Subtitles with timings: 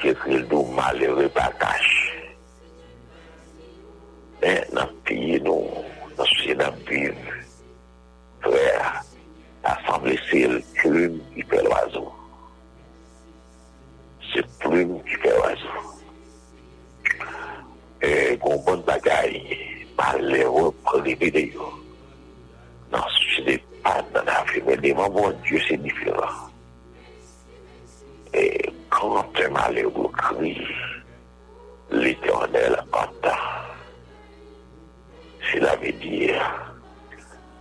[0.00, 2.08] ke fil do malere bakache.
[4.42, 5.82] Eh, Men nan piye nou,
[6.16, 7.10] nan souye nan piye,
[8.40, 8.62] frè,
[9.68, 12.06] asamble se l plume ki fe l wazo.
[14.30, 15.74] Se plume ki fe wazo.
[18.00, 19.36] E kon bon bagay,
[20.00, 21.68] malere prelibe de yo.
[22.94, 26.49] Nan souye de pan nan afime, deman bon diyo se diferan.
[28.32, 30.66] Et quand un malheureux crie,
[31.90, 33.30] l'éternel entend.
[35.52, 36.74] Cela veut dire,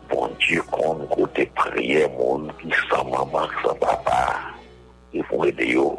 [0.09, 4.37] bon Dieu, qu'on côté prière, monde qui sans maman, sans papa,
[5.13, 5.97] ils vont aider yo.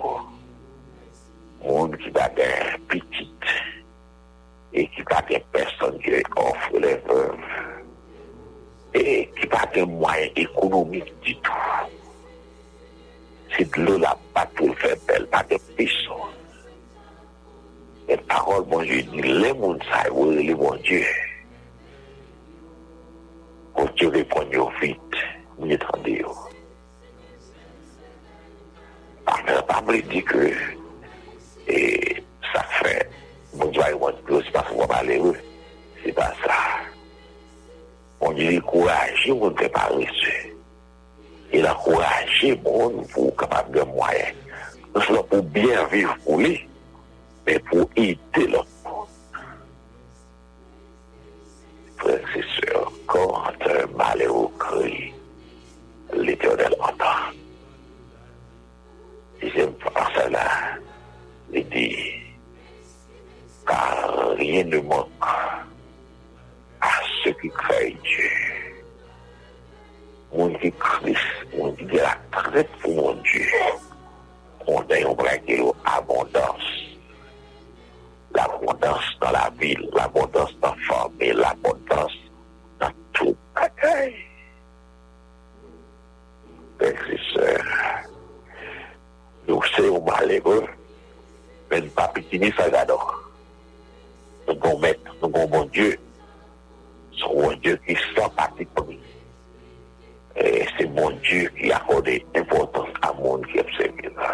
[1.64, 3.44] Monde qui va gagner petite
[4.72, 7.36] et qui va gagner personne qui offre les veuves
[8.94, 11.52] et qui va gagner moyen économique du tout.
[13.50, 16.28] Se dlo la patou fè bel pa de pison.
[18.10, 21.00] E parol bon je di, le moun sa yo li bon je.
[23.74, 25.18] Bon je repon yo vit,
[25.58, 26.34] ni tande yo.
[29.26, 30.50] Parmen pa mwen di ke,
[31.70, 31.80] e
[32.52, 32.96] sa fè,
[33.54, 35.34] moun jwa yo moun yo, se pa fwa pale yo,
[36.02, 36.60] se pa sa.
[38.22, 40.49] Bon je li kouraj, yo moun te pare se.
[41.52, 44.34] Il a encouragé le monde pour capable de moyens.
[44.94, 46.68] Non seulement pour bien vivre pour lui,
[47.46, 48.66] mais pour aider l'autre.
[51.96, 55.12] Frères et sœurs, quand un malheureux crie,
[56.12, 57.34] l'éternel entend.
[59.42, 60.48] Deuxième parcelle là,
[61.52, 62.12] il dit,
[63.66, 65.08] car rien ne manque
[66.80, 66.90] à
[67.24, 68.50] ceux qui craignent Dieu.
[70.30, 71.24] Moun ki kris,
[71.60, 73.42] moun ki de la tret pou moun di,
[74.64, 76.68] konde yon brake yo abondans.
[78.32, 82.16] L'abondans nan la vil, l'abondans nan fami, l'abondans
[82.80, 84.14] nan tou akay.
[86.80, 87.52] Pek si se,
[89.50, 90.62] nou se ou maleve,
[91.68, 92.96] men papitini sa gado.
[94.46, 95.92] Nou kon met, nou kon moun die,
[97.20, 99.09] sou moun die ki sa pati pou mi.
[100.76, 104.30] se bon Diyo ki akode importans a moun ki apsebe la.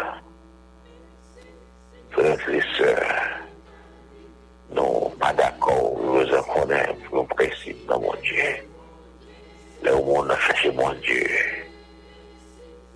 [2.15, 2.93] Frans li se,
[4.77, 8.51] nou pa d'akor, nou zan konen pou nou presib nan bon Diyo.
[9.83, 11.43] Le ou moun nan chache bon Diyo.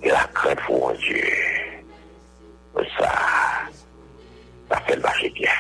[0.02, 1.36] Gè la kred pou bon Diyo.
[2.78, 3.12] Mè sa,
[4.72, 5.58] la fèl bache kè.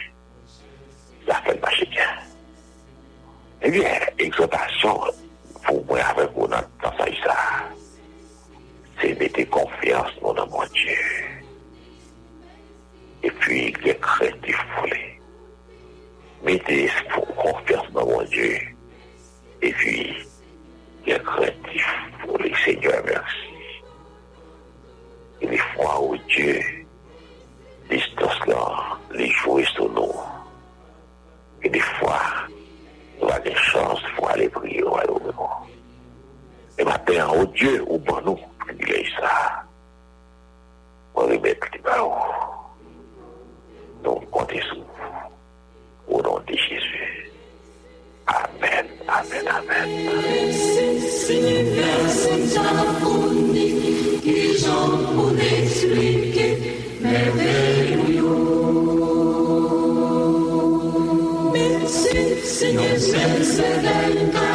[1.27, 2.07] La fèl bache kè.
[3.67, 5.11] Ebyen, eksotasyon,
[5.65, 7.37] pour moi avec vous dans ça.
[8.99, 10.97] C'est mettre confiance dans mon Dieu.
[13.23, 15.19] Et puis, les créatifs foulés.
[16.43, 16.89] Mettez
[17.35, 18.57] confiance dans mon Dieu.
[19.61, 20.15] Et puis,
[21.05, 22.53] les créatifs foulés.
[22.65, 23.47] Seigneur, merci.
[25.41, 26.59] Et les fois où Dieu,
[27.89, 30.13] distance là, les jouer sur nous.
[31.63, 32.21] Et des fois,
[33.21, 34.95] nous avons des chances pour aller prier au
[37.31, 37.37] royaume.
[37.37, 39.63] Et maintenant, au Dieu, au bon nous, privilège ça.
[41.15, 42.13] On remettre les barreaux.
[44.03, 46.15] Donc, comptez sur vous.
[46.15, 47.31] Au nom de Jésus.
[48.27, 50.11] Amen, amen, amen.
[63.83, 64.50] Matin,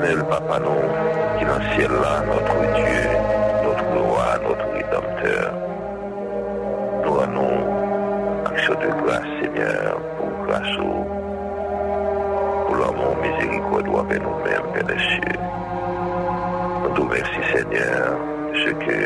[0.00, 3.02] Papa, nous, qui dans le ciel là, notre Dieu,
[3.62, 5.52] notre roi, notre rédempteur,
[7.04, 7.56] nous rendons
[8.46, 11.04] action de grâce, Seigneur, pour grâce au,
[12.66, 14.88] pour l'amour miséricorde avec nous-mêmes, Père.
[16.82, 18.16] Nous te remercions, Seigneur,
[18.54, 19.00] ce que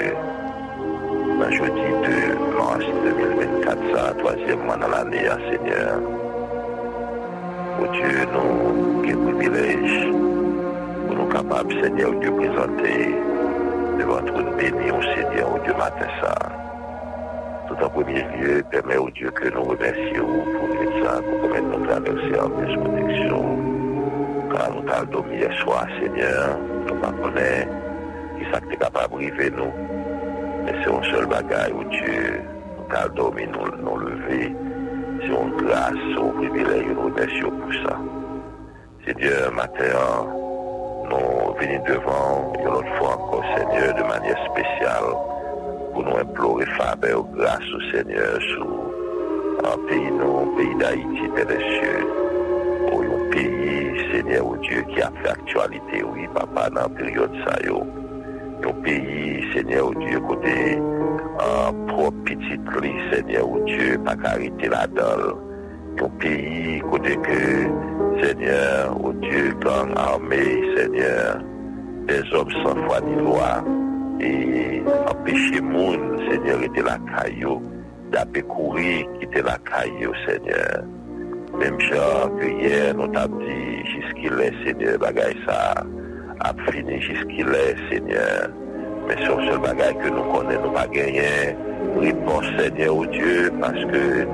[1.40, 2.16] la jeudi de
[2.56, 5.98] mars 2024, ça, troisième mois dans l'année, Seigneur.
[7.82, 10.33] Oh Dieu, nous, quel privilège
[11.34, 13.14] capables, Seigneur, de présenter
[13.98, 16.34] devant votre béni, au Seigneur, au Dieu matin ça.
[17.66, 21.86] Tout en premier lieu, permet au Dieu que nous remercions pour ça, pour permettre nous
[21.86, 23.58] traverser en plus protection.
[24.52, 27.68] Car nous t'avons dormi hier soir, Seigneur, nous connaissons
[28.38, 29.72] qui ça est capable de briver nous.
[30.64, 32.40] Mais c'est un seul bagage où Dieu
[32.78, 34.54] nous t'avons dormi, nous, nous lever.
[35.20, 37.98] C'est une grâce, un privilège, nous remercions pour ça.
[39.04, 40.43] Seigneur, matin,
[41.54, 45.04] nous venons devant, une autre fois encore, Seigneur, de manière spéciale,
[45.92, 48.66] pour nous implorer faveur, grâce au Seigneur, sur
[49.64, 52.06] un pays, nous, pays d'Haïti, Père des cieux,
[52.90, 57.32] pour un pays, Seigneur, au Dieu, qui a fait actualité, oui, papa, dans la période
[57.46, 57.82] ça, yo.
[58.66, 64.68] Un pays, Seigneur, au Dieu, côté, un propre petit lit, Seigneur, au Dieu, pas qu'arrêter
[64.68, 65.38] là-dedans.
[66.02, 67.68] Un pays, côté que,
[68.22, 71.38] Seigneur, au Dieu, gang armé, Seigneur,
[72.06, 73.64] des hommes sans foi ni loi,
[74.20, 75.98] et empêcher moun,
[76.30, 77.62] Seigneur, était la caillou,
[78.12, 80.84] d'aller courir, quitter la caillou, Seigneur.
[81.58, 85.74] Même genre que hier, nous t'avons dit, jusqu'il est, Seigneur, bagaille ça,
[86.40, 88.50] a fini jusqu'il est, Seigneur.
[89.06, 91.56] Mais le seul bagage que nous connaissons, nous pas gagné.
[92.00, 94.26] Réponse, Seigneur, au Dieu, parce que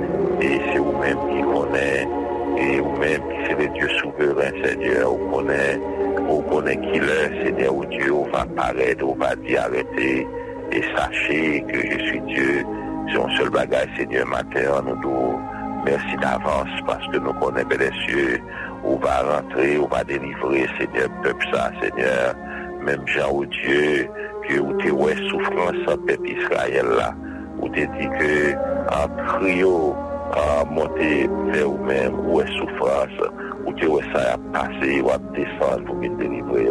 [0.43, 2.09] et c'est vous-même qui connaissez,
[2.58, 5.81] et vous-même qui c'est le Dieu souverain, Seigneur, vous connaissez,
[6.29, 10.26] vous connaissez qui est, Seigneur, au Dieu, on va paraître, on va dire arrêtez,
[10.73, 12.64] et sachez que je suis Dieu.
[13.12, 15.41] C'est un seul bagage, Seigneur, matin, nous nous
[15.85, 18.41] merci d'avance, parce que nous connaissons, bien cieux,
[18.85, 22.35] on va rentrer, on va délivrer, Seigneur, peuple ça, Seigneur,
[22.82, 24.08] même Jean, au Dieu,
[24.49, 27.14] que vous avez ouais souffrance peuple Israël là,
[27.58, 28.55] vous avez dit que
[28.91, 29.94] en trio,
[30.32, 33.29] à monter vers vous-même, ou est souffrance,
[33.67, 36.69] ou que ouais ça a passé, ou à descendre pour bien délivrer.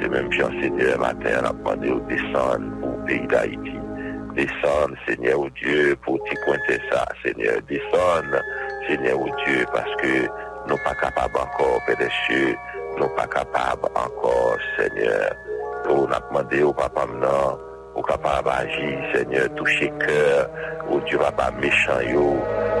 [0.00, 3.78] C'est même Jean Seigneur matin, on a demandé de descendre le pays d'Haïti.
[4.34, 7.56] Descendre, Seigneur au Dieu, pour t'y pointer ça, Seigneur.
[7.68, 8.42] Descendre,
[8.86, 10.26] Seigneur au Dieu, parce que
[10.68, 12.54] nous pas capables encore, Père des cieux,
[12.98, 15.32] nous pas capables encore, Seigneur.
[15.88, 17.58] On a demandé au papa maintenant,
[17.96, 20.50] au capable d'agir, Seigneur, toucher cœur,
[20.90, 22.36] au Dieu papa méchant yo,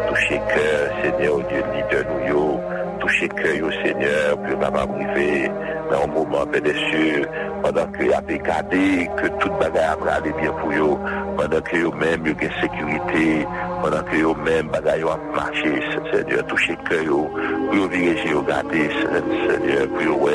[0.08, 2.60] toucher cœur, Seigneur, au Dieu leader nous yo,
[3.00, 5.50] toucher cœur Seigneur, pour capable arriver
[5.90, 7.26] dans un moment, Père des cieux,
[7.62, 10.98] pendant que a gardé que toute bagarre a aller bien pour yo,
[11.38, 13.46] pendant que yo même gain sécurité,
[13.82, 15.82] pendant que yo même bagaille a marché,
[16.12, 20.28] Seigneur, toucher cœur pour diriger yo garder, Seigneur, pour yo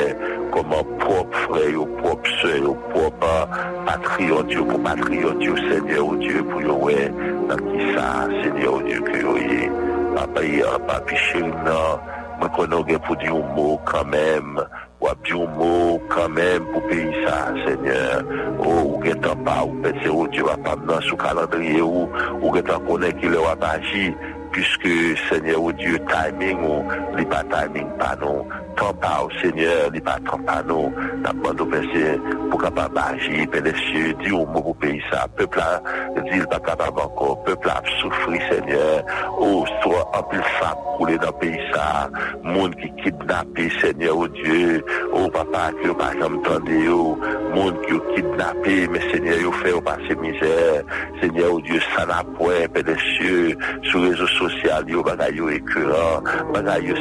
[0.52, 3.24] koman prop frè yo, prop sè yo, prop
[3.86, 7.08] patriyot yo, pou patriyot yo, sèdè yo diyo pou yo wè,
[7.48, 8.06] nan ki sa
[8.38, 9.70] sèdè yo diyo ki yo ye,
[10.22, 12.04] apay apapi chèm nan,
[12.40, 14.60] mwen konon gen pou diyo mò kanmèm,
[15.02, 15.72] wap diyo mò
[16.12, 17.98] kanmèm pou peyi sa, sèdè,
[18.60, 22.06] oh, ou gen tan pa, ou pète yo diyo apam nan sou kalandriye ou,
[22.42, 24.10] ou gen tan konen ki le wap aji,
[24.52, 30.00] puisque Seigneur, au Dieu, timing, ou, n'est pas timing, pas non, temps pas, Seigneur, n'est
[30.00, 30.92] pas temps pas non,
[31.22, 35.02] n'a pas de verset pour capable agir, Père des cieux, dis au mot pour payer
[35.10, 35.82] ça, peuple là,
[36.30, 39.04] dit pas capable encore, peuple a souffri, Seigneur,
[39.38, 42.10] oh, soit en plus ça, couler dans le pays ça,
[42.42, 47.18] monde qui kidnappé, Seigneur, oh Dieu, oh papa, qui n'a pas entendu, oh,
[47.54, 50.82] monde qui kidnappé, mais Seigneur, yo fait passer misère.
[51.20, 55.34] Seigneur, oh Dieu, ça n'a point, Père des cieux, sur les réseaux sociaux, yo, bagay
[55.34, 56.22] yo écœurant,
[56.52, 56.94] bagay yo,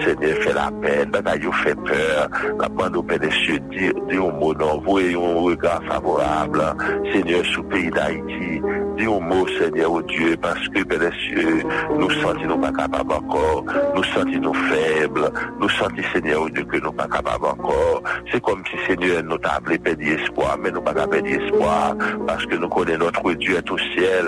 [0.53, 2.29] la peine, bagay yo fait peur.
[2.60, 6.63] La demande au Père des cieux, dis, dis un mot non, voyez un regard favorable,
[7.12, 8.62] Seigneur, sous le pays d'Haïti.
[8.98, 11.63] Dis un mot, Seigneur, oh Dieu, parce que, Père des cieux,
[11.98, 16.91] nous sentons pas capables encore, nous sentons faibles, nous sentons, Seigneur, oh Dieu, que nous
[16.91, 18.03] pas capables encore.
[18.31, 21.95] C'est comme si, Seigneur, nous t'a appelé perdre espoir, mais nous pas perdre espoir,
[22.27, 24.25] parce que nous connaissons notre Dieu est au ciel.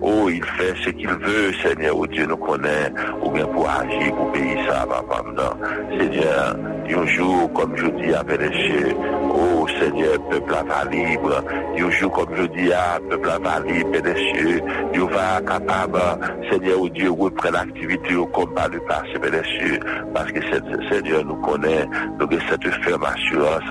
[0.00, 0.40] Oh, il
[0.94, 2.53] qu'il veut, Seigneur, oh Dieu nous connaît, ou bien
[3.54, 5.98] pour agir, pour payer ça, papa, non.
[5.98, 6.56] Seigneur,
[6.96, 8.94] un jour, comme je dis, les cieux,
[9.30, 11.42] oh Seigneur, peuple va libre,
[11.78, 13.90] un jour, comme je dis, ah, peuple va libre,
[14.92, 15.98] Dieu va capable,
[16.50, 19.14] Seigneur, oh Dieu, reprendre l'activité au combat du passé,
[19.58, 19.80] cieux,
[20.12, 20.40] parce que
[20.90, 21.86] Seigneur nous connaît,
[22.18, 23.62] donc cette ferme assurance,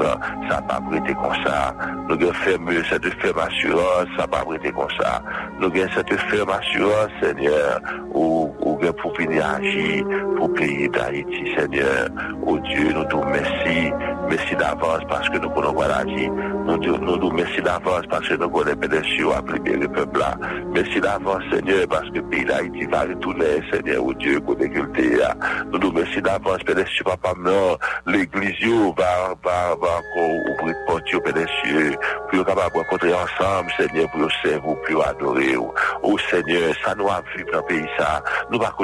[0.49, 0.79] ça n'a pas
[1.13, 1.75] comme ça.
[2.09, 5.21] Nous avons ferme cette ferme assurance, ça n'a pas comme ça.
[5.59, 7.79] Nous avons cette ferme assurance, Seigneur,
[8.77, 10.05] pour venir agir
[10.37, 12.07] pour le pays d'Haïti, Seigneur.
[12.45, 13.91] Oh Dieu, nous disons merci,
[14.29, 16.31] merci d'avance parce que nous connaissons agir.
[16.65, 20.35] Nous disons merci d'avance parce que nous connaissons bien à libérer le peuple là.
[20.73, 25.79] Merci d'avance, Seigneur, parce que le pays d'Haïti va retourner, Seigneur, oh Dieu, qu'on Nous
[25.79, 26.75] disons merci d'avance, Père
[27.05, 27.33] papa,
[28.07, 28.53] l'église
[28.97, 30.75] va, encore ouvrir
[31.23, 31.95] Père des cieux,
[32.29, 35.55] pour capable rencontrer ensemble, Seigneur, pour servir, pour adorer.
[36.01, 38.23] Oh Seigneur, ça nous a vu dans le pays ça.
[38.53, 38.83] Nous pas que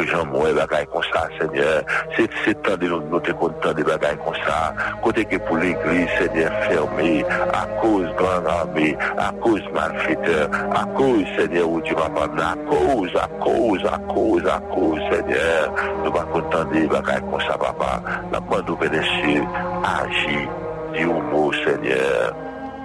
[0.56, 1.84] bagaille comme ça, Seigneur.
[2.18, 4.74] C'est c'est temps de nous content de bagaille comme ça.
[5.04, 7.24] Côté que pour l'église, Seigneur, fermé
[7.54, 12.56] à cause grande armée, à cause malfaiteur, à cause, Seigneur, où tu vas pas à
[12.68, 15.72] cause, à cause, à cause, à cause, Seigneur.
[16.04, 18.02] Nous pas content de bagaille comme ça, papa.
[18.32, 19.44] La au des cieux,
[19.84, 20.48] agis,
[20.96, 22.34] dis au mot, Seigneur.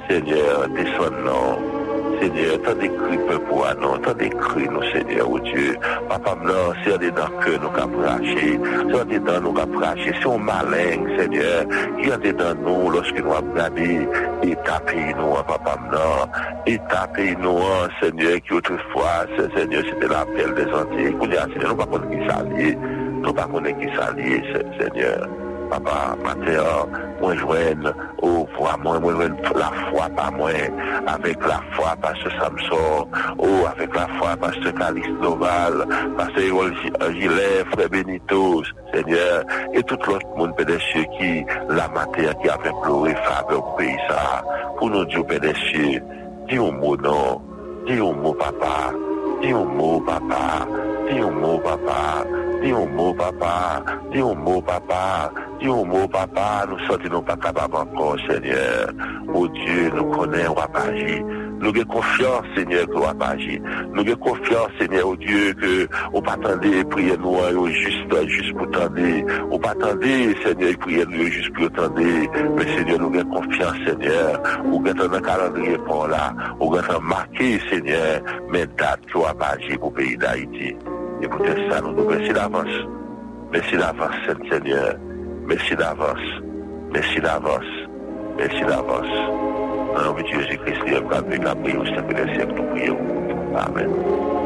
[0.07, 1.84] Seigneur, descends
[2.21, 5.77] Seigneur, t'as décrit peuple pour nous, t'as décrit nous, Seigneur, oh Dieu.
[6.09, 10.13] Papa, non, c'est un dedans que nous avons praché, c'est un dedans nous avons praché,
[10.21, 11.65] c'est un malin, Seigneur,
[12.01, 14.09] qui est dedans nous lorsque nous avons regardé
[14.43, 16.31] et tapé nous, papa, non,
[16.67, 17.59] et tapé nous,
[18.01, 21.17] Seigneur, qui autrefois, Seigneur, c'était l'appel des Antilles.
[21.21, 22.79] Seigneur, nous ne pas qui s'allier,
[23.23, 24.43] nous ne pas qui s'allier,
[24.79, 25.44] Seigneur.
[25.75, 26.87] Papa, matin,
[27.21, 29.13] moi joigne oh, foi, moi, moi
[29.57, 30.53] la foi pas moi,
[31.05, 35.85] avec la foi parce que Samson, oh, avec la foi parce que Calice Noval,
[36.17, 38.63] parce que Gilet, Frère Benito,
[38.93, 40.79] Seigneur, et tout l'autre monde, Père
[41.19, 44.45] qui, la matière qui avait pleuré faveur au pays ça,
[44.79, 47.43] pour nous dire, Père dis un mot non,
[47.85, 48.93] dis un mot papa,
[49.43, 50.69] dis un mot papa,
[51.11, 52.25] dis un mot papa,
[52.63, 53.83] dis un mot papa,
[54.13, 58.89] dis un mot papa, dis un mot papa, nous sortons pas capables encore, Seigneur.
[59.35, 61.25] Oh Dieu, nous connaissons, on va pas agir.
[61.65, 63.59] Nous avons confiance, Seigneur, que va pas agir.
[63.95, 68.71] Nous avons confiance, Seigneur, au Dieu, que on pas attendre prier nous juste, juste pour
[68.71, 69.01] tendre.
[69.51, 70.05] On pas attendre,
[70.45, 71.95] Seigneur, prier nous juste pour tendre.
[71.97, 74.43] Mais Seigneur, nous avons confiance, Seigneur.
[74.63, 76.35] Nous avons un calendrier pour là.
[76.61, 80.77] Nous avons marqué, Seigneur, mes dates qui va pas agir pour le pays d'Haïti.
[81.23, 82.77] Écoutez ça, nous nous merci d'avance.
[83.51, 84.15] Merci d'avance,
[84.51, 84.97] Seigneur.
[85.47, 86.19] Merci d'avance.
[86.93, 87.65] Merci d'avance.
[88.37, 89.64] Merci d'avance.
[89.95, 94.44] Dans le nom de Jésus-Christ, nous avons la prière au siècle des siècles, nous prions.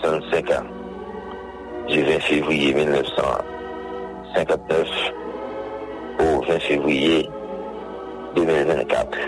[0.00, 0.64] 65 ans.
[1.88, 4.88] Du 20 février 1959
[6.20, 7.28] au 20 février
[8.34, 9.18] 2024.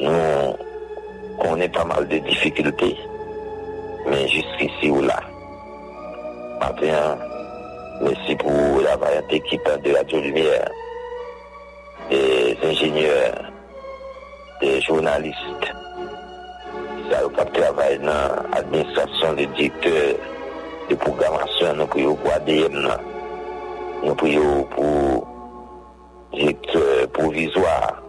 [0.00, 0.56] Nous
[1.40, 2.96] connaissons pas mal de difficultés,
[4.08, 5.20] mais jusqu'ici ou là?
[6.60, 7.16] Maintenant,
[8.02, 10.70] merci pour la variante équipe de Radio Lumière,
[12.10, 13.50] des ingénieurs,
[14.60, 15.72] des journalistes,
[17.12, 20.16] ça a travaillé dans l'administration des directeurs
[20.88, 22.88] de programmation, nous prions pour ADM,
[24.04, 25.28] nous prions pour
[26.32, 28.02] directeur provisoire.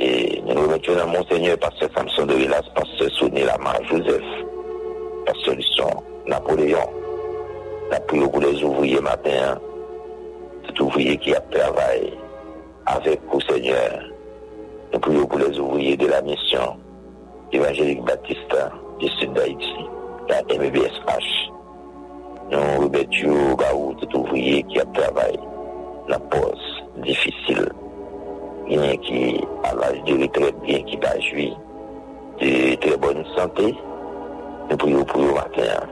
[0.00, 4.22] Et nous remettons à Monseigneur, pasteur Samson de Villas, pasteur Sonny Lamar Joseph,
[5.26, 5.86] pasteur Lucien
[6.26, 6.88] Napoléon.
[7.90, 9.58] La prière pour les ouvriers matin,
[10.66, 12.12] cet ouvrier qui a travaillé
[12.86, 14.00] avec vous, Seigneur.
[14.92, 16.76] Nous prions pour les ouvriers de la mission
[17.52, 18.56] évangélique Baptiste
[18.98, 19.74] du sud d'Haïti,
[20.28, 21.50] la MBSH.
[22.50, 25.38] Nous remettons à tout ouvrier qui a travaillé
[26.08, 27.68] la pause difficile.
[28.66, 31.52] Bien qui, à l'âge de retraite, bien qui a joui
[32.40, 33.74] de très bonne santé,
[34.70, 35.86] nous prions pour le matin.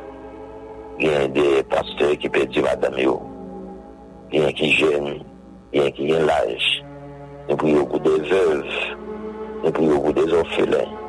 [0.98, 3.20] A des pasteurs qui perdent madame yo.
[4.32, 5.20] Il y a qui jeune,
[5.74, 6.84] a qui ont l'âge.
[7.48, 8.96] Nous prions pour des veuves,
[9.64, 11.05] nous prions pour des orphelins.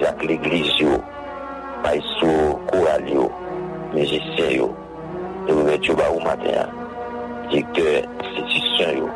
[0.00, 0.96] Jacques l'église yo,
[1.84, 3.30] païsou, choral yo,
[3.92, 4.74] musiciens yo.
[5.46, 6.68] Nous remettons au matin
[7.52, 9.08] institution,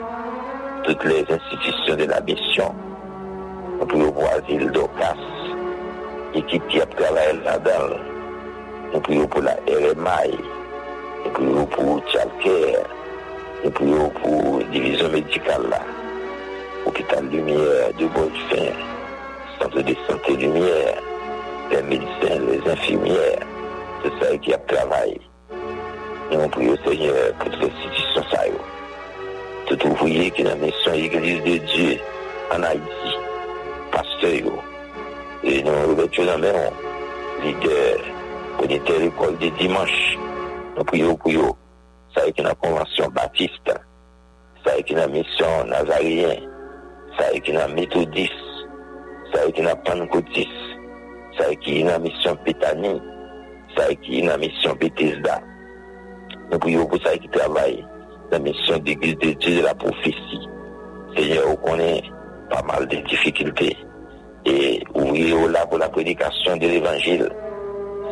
[0.84, 2.74] toutes les institutions de la mission.
[3.78, 5.14] Pour Asile d'Ocas,
[6.34, 7.96] équipe qui là-dedans.
[8.92, 10.38] Nous prions pour la RMI,
[11.24, 12.78] nous prions pour Tchalker,
[13.64, 15.80] nous prions pour la division médicale là,
[16.86, 18.72] hôpital Lumière de Bonnefin,
[19.68, 20.94] de santé Lumière,
[21.70, 23.38] les médecins, les infirmières,
[24.02, 25.20] c'est ça qui a travaillé.
[26.30, 28.42] Nous prions Seigneur pour toutes les institutions ça.
[29.66, 31.98] Tout ouvrier qui est dans la mission Église de Dieu
[32.54, 33.18] en Haïti,
[33.90, 34.52] pasteur,
[35.42, 36.70] et nous remettons la main,
[37.42, 37.98] leader,
[38.62, 40.18] auditeur l'école de dimanche.
[40.76, 41.52] Nous prions pour eux.
[42.14, 43.72] Ça est la convention baptiste,
[44.64, 46.36] ça est la mission nazarien,
[47.18, 48.32] ça est la méthodiste,
[49.34, 50.48] ça est la pentecôtiste,
[51.38, 53.02] ça est la mission pétanie,
[53.76, 55.40] ça est la mission Bethesda.
[56.52, 57.84] Nous prions pour ça qui travaille
[58.30, 60.48] la mission d'église de Dieu de la prophétie.
[61.16, 62.02] Seigneur, on connaît
[62.50, 63.76] pas mal de difficultés.
[64.46, 67.28] Et ouvrir là pour la prédication de l'évangile.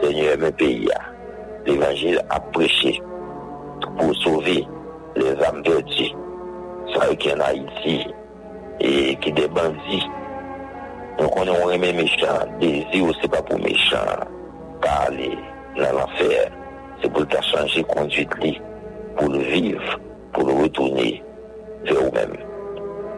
[0.02, 0.88] Seigneur, mes pays,
[1.66, 3.00] l'évangile a prêché
[3.98, 4.66] pour sauver
[5.16, 6.12] les âmes perdues.
[6.94, 8.06] Ça qui en Haïti
[8.80, 10.08] et qui des bandits.
[11.18, 12.46] Donc on est même méchant.
[12.60, 13.96] Désir, c'est pas pour méchant.
[14.80, 15.38] Parler
[15.76, 16.50] dans l'enfer
[17.02, 18.30] c'est pour le changer conduite
[19.16, 20.00] pour le vivre,
[20.32, 21.22] pour le retourner
[21.84, 22.36] vers vous-même.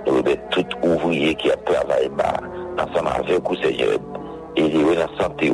[0.07, 2.35] Nous remettons tout ouvrier qui a travaillé bas,
[2.79, 3.99] ensemble avec vous, Seigneur,
[4.57, 5.53] et la santé.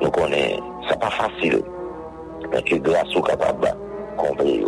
[0.00, 1.62] Nous connaissons, c'est pas facile,
[2.50, 4.64] mais que grâce au capable de combler.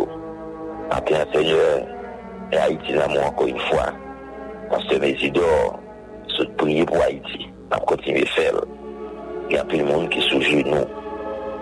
[0.91, 1.87] Après, Seigneur,
[2.51, 3.87] et Haïti l'amour encore une fois,
[4.69, 5.43] parce que mes idoles,
[6.37, 8.53] se prier pour Haïti, à continuer à faire.
[9.49, 10.85] Il y a plus de monde qui sous nous.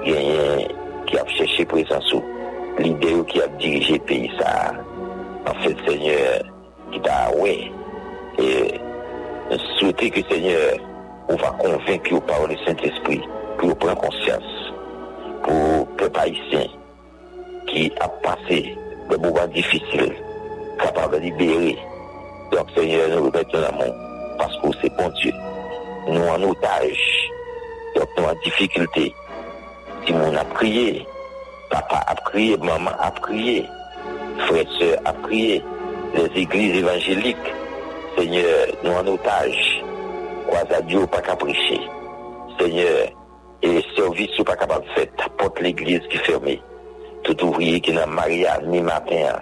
[0.05, 2.13] Il a qui a cherché présence
[2.79, 4.71] l'idée qui a dirigé le pays ça
[5.47, 6.43] en fait Seigneur
[6.91, 7.71] qui t'a ouais.
[8.39, 8.79] Et
[9.79, 10.77] souhaiter que Seigneur
[11.29, 13.21] on va convaincre par le Saint-Esprit
[13.57, 14.73] pour prendre conscience.
[15.43, 16.65] Pour le peuple haïtien
[17.67, 18.75] qui a passé
[19.09, 20.13] des moments difficiles
[20.79, 21.77] capable de libérer.
[22.51, 25.34] Donc Seigneur nous remettons l'amour parce que c'est bon Dieu
[26.08, 27.30] nous en otage
[27.96, 29.13] donc nous en difficulté
[30.06, 31.06] si on a prié,
[31.69, 33.65] papa a prié, maman a prié,
[34.48, 35.63] frère, soeur a prié,
[36.13, 37.38] les églises évangéliques,
[38.17, 39.84] Seigneur, nous en otage,
[40.48, 41.80] quoi à Dieu pas qu'à prêcher.
[42.60, 43.08] Seigneur,
[43.62, 46.62] et les services sont pas capables de faire, porte l'église qui fermée.
[47.24, 49.39] Tout ouvrier qui n'a marié ni matin,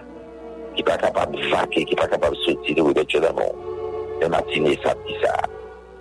[0.75, 3.55] qui n'est pas capable de vaquer, qui n'est pas capable de sortir de revêtir d'amour.
[4.21, 5.35] Le matinée, dit ça.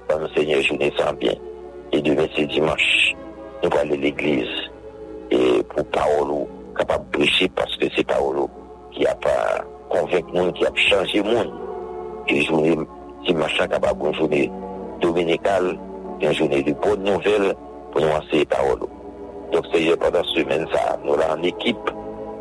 [0.08, 1.32] Bon, Seigneur, je ne sens bien.
[1.92, 3.14] Et demain, c'est dimanche
[3.62, 4.70] nous allons à l'église
[5.30, 8.48] et pour Paolo capable de prêcher parce que c'est Paolo
[8.92, 11.52] qui a pas convaincu le monde, qui a changé le monde.
[12.28, 12.76] Et voulais
[13.26, 14.50] dimanche capable une journée
[15.00, 15.78] dominicale,
[16.20, 17.54] une journée de bonnes nouvelles
[17.92, 18.80] pour nous enseigner parole.
[19.52, 21.90] Donc c'est pendant cette semaine ça, nous avons en équipe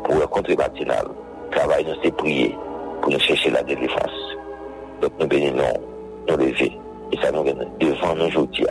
[0.04, 1.08] pour rencontrer matinale.
[1.50, 2.56] Travail nous c'est prier
[3.02, 4.36] pour nous chercher la délivrance.
[5.00, 5.80] Donc nous bénissons,
[6.28, 6.72] nous lever.
[7.12, 8.66] Et ça nous devant nous aujourd'hui.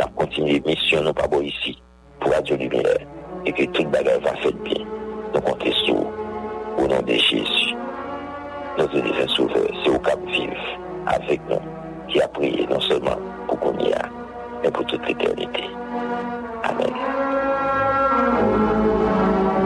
[0.00, 1.80] Nous continuer mission, nous pas ici
[2.20, 2.98] pour Radio Lumière
[3.46, 4.84] et que toute bagarre va faire bien.
[5.34, 5.96] Nous comptons sur
[6.78, 7.74] au nom de Jésus.
[8.76, 10.54] Notre divin sauveur, c'est au cap vivre
[11.06, 11.60] avec nous
[12.08, 14.02] qui a prié non seulement pour qu'on y a,
[14.62, 15.64] mais pour toute l'éternité.
[16.64, 16.94] Amen.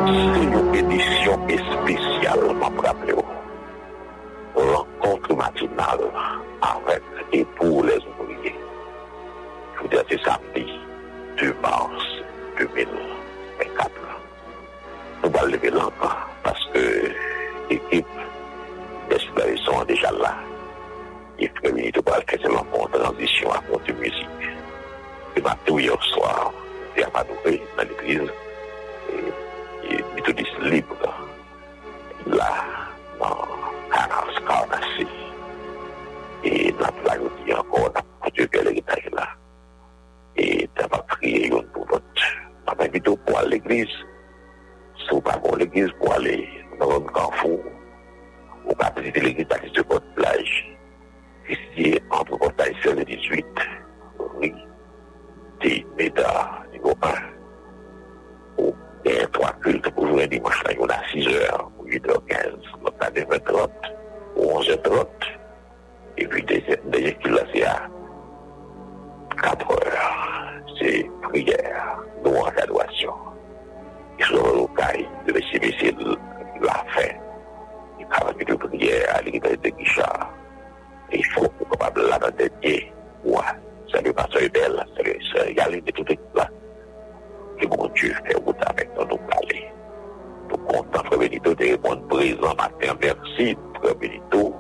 [0.07, 3.22] C'est une édition spéciale, m'a.
[4.55, 6.01] Rencontre matinale
[6.61, 8.55] avec et pour les ouvriers.
[9.77, 10.79] Je vous dis, c'est samedi
[11.39, 12.05] 2 mars
[12.59, 13.91] 2024.
[15.25, 17.11] Nous allons lever l'enfant parce que
[17.71, 18.07] l'équipe
[19.09, 20.35] des sont déjà là.
[21.39, 24.27] Il faut minutes pour faire seulement en transition à de musique.
[25.35, 26.53] Le matin hier soir,
[26.95, 28.31] c'est à Manoué, dans l'église,
[29.11, 30.97] et, et méthodiste libre,
[32.27, 32.53] là,
[38.35, 39.29] encore, dans le que l'héritage là.
[40.37, 42.05] Et d'avoir prié une pour l'autre.
[42.67, 43.87] On m'invite pour aller à l'église.
[44.97, 47.61] Si vous pas pour l'église, pour aller dans un carrefour,
[48.67, 50.79] ou pas visiter l'église parce que c'est votre plage.
[51.49, 53.47] Ici, entre portail 16 et 18,
[54.41, 54.55] oui,
[55.61, 58.63] c'est méta niveau 1.
[58.63, 62.27] Ou bien trois cultes pour jouer dimanche, là, on a 6 heures, ou 8 h
[62.27, 62.47] 15,
[62.83, 63.71] l'autre a 9 h 30,
[64.37, 65.09] ou 11 h 30.
[66.19, 67.89] Et puis, deuxième culte, là, c'est à
[69.41, 70.53] 4 heures.
[70.79, 73.15] C'est prière, louange, adoration.
[74.19, 77.23] Et sur le caille de la fin
[78.11, 80.31] avec de prière à l'église de Guichard.
[81.13, 82.93] Il faut qu'on capable des pieds.
[83.25, 83.41] Ouais,
[83.91, 86.49] c'est le pasteur de toute équipe là.
[87.61, 89.69] Que mon Dieu fait route avec nous, nous parler.
[90.51, 92.97] Nous comptons, Frère Benito, de répondre présent matin.
[93.01, 94.55] Merci, Frère Benito.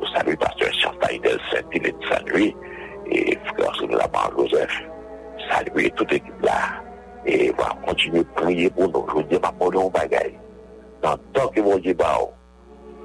[0.00, 2.73] Nous saluons pasteur Chantal Saint-Ile de
[3.10, 4.82] et Frère Soula Joseph.
[5.50, 6.82] Saluer toute l'équipe là.
[7.26, 9.06] Et va continuer à prier pour nous.
[9.08, 10.38] Je vous dis, ma bonne bagaille.
[11.02, 12.18] Dans temps que mon Dieu va,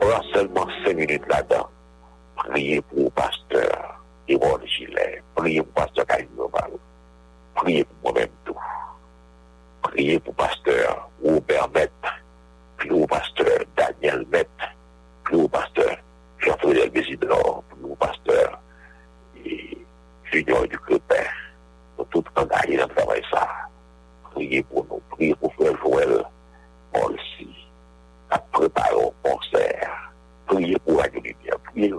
[0.02, 1.68] aura seulement cinq minutes là-dedans.
[2.36, 5.22] Priez pour le pasteur Yvonne Gilet.
[5.36, 6.28] Priez pour le pasteur Karim.
[7.56, 8.56] Priez pour moi-même tout.
[9.82, 11.70] Priez pour le pasteur Robert.
[12.78, 14.26] Priez pour le pasteur Daniel.
[14.26, 14.46] Priez
[15.24, 15.98] pour le pasteur
[16.40, 17.64] Jean-Frédéric Bézidor.
[17.70, 18.60] Pour le pasteur
[20.32, 21.15] étudiants du Crépin,
[21.98, 23.48] nous tous engagés dans le travail ça.
[24.32, 26.24] Priez pour nous, priez pour Frère Joël,
[26.94, 27.48] Paul si,
[28.30, 30.12] à préparer un concert,
[30.46, 31.94] priez pour Radio Lumière, priez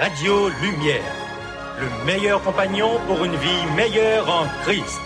[0.00, 1.04] Radio Lumière,
[1.78, 5.00] le meilleur compagnon pour une vie meilleure en Christ.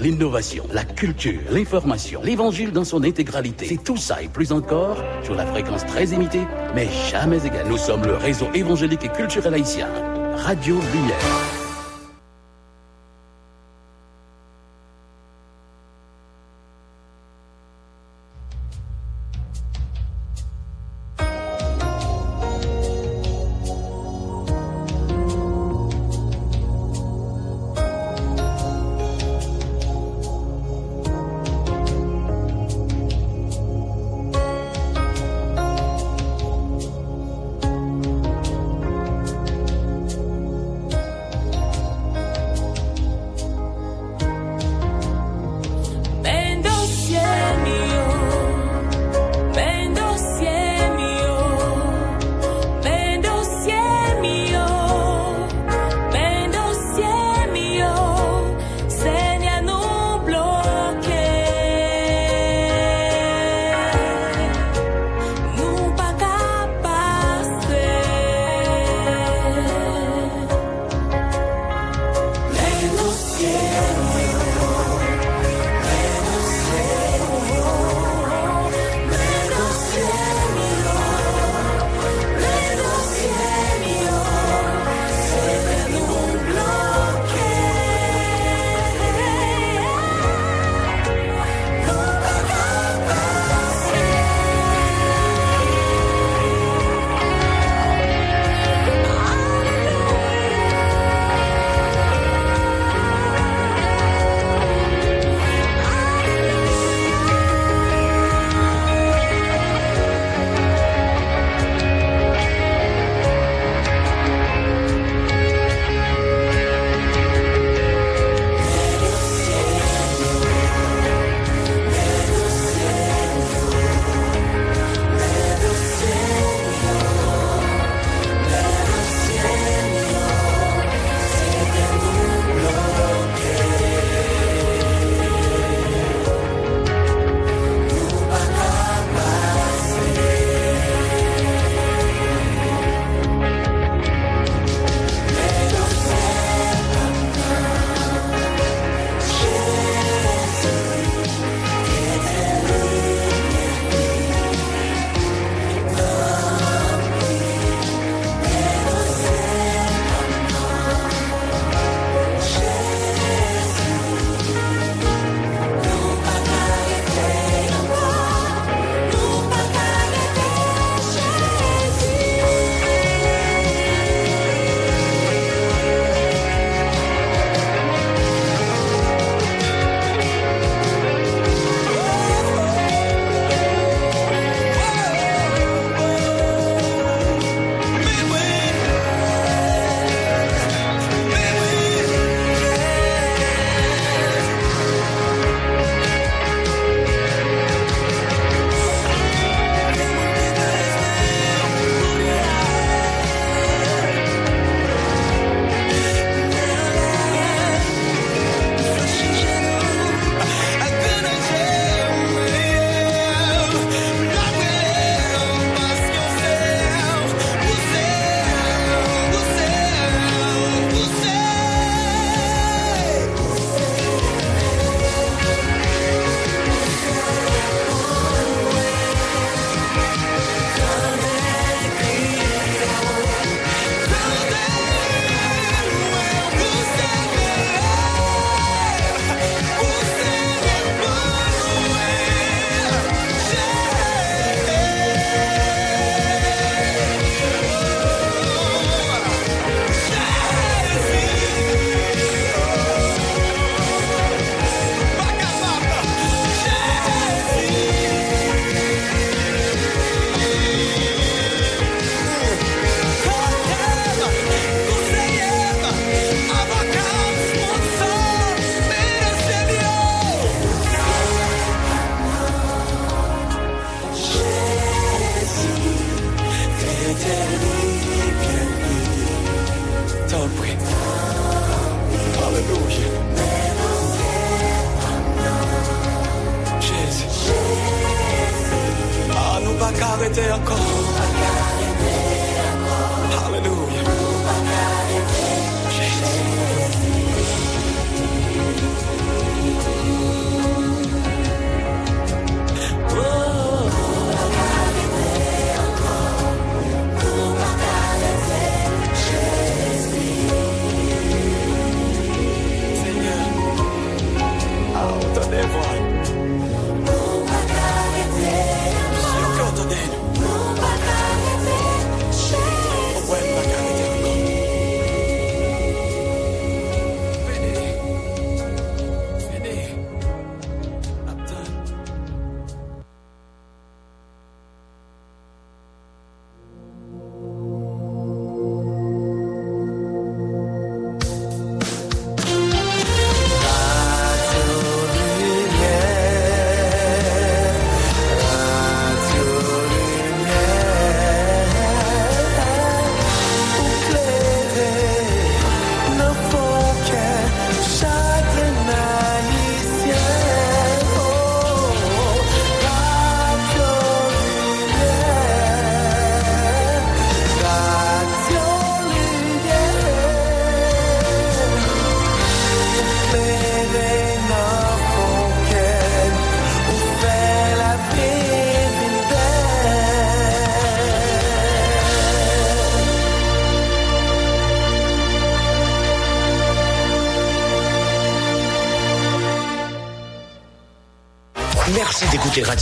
[0.00, 5.34] L'innovation, la culture, l'information, l'évangile dans son intégralité, c'est tout ça et plus encore sur
[5.34, 7.68] la fréquence très imitée, mais jamais égale.
[7.68, 9.88] Nous sommes le réseau évangélique et culturel haïtien.
[10.38, 11.61] Radio Lumière.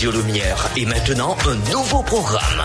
[0.01, 0.71] Radio Lumière.
[0.79, 2.65] Et maintenant, un nouveau programme.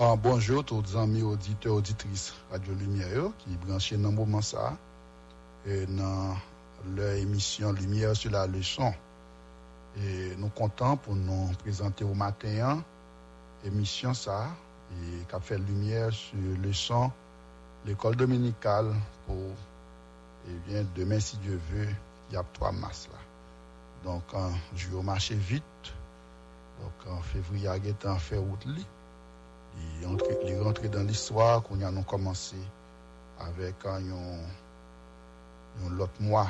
[0.00, 4.76] Ah, bonjour tous les amis auditeurs auditrices Radio Lumière qui branchés dans le moment ça
[5.64, 6.34] et dans
[6.94, 8.92] leur émission Lumière sur la leçon.
[9.96, 12.82] Et nous comptons pour nous présenter au matin
[13.64, 14.48] émission ça
[14.92, 17.10] et qui a fait lumière sur leçon
[17.84, 18.94] l'école dominicale
[19.26, 19.36] pour
[20.48, 21.88] et bien demain si Dieu veut
[22.30, 23.18] il y a trois mars là.
[24.04, 24.22] Donc
[24.74, 25.64] je vais marcher vite.
[26.80, 28.66] Donc en février il a fait route.
[30.00, 32.56] Il rentre, il rentre dans l'histoire qu'on a commencé
[33.38, 34.00] avec un,
[35.90, 36.48] l'autre mois.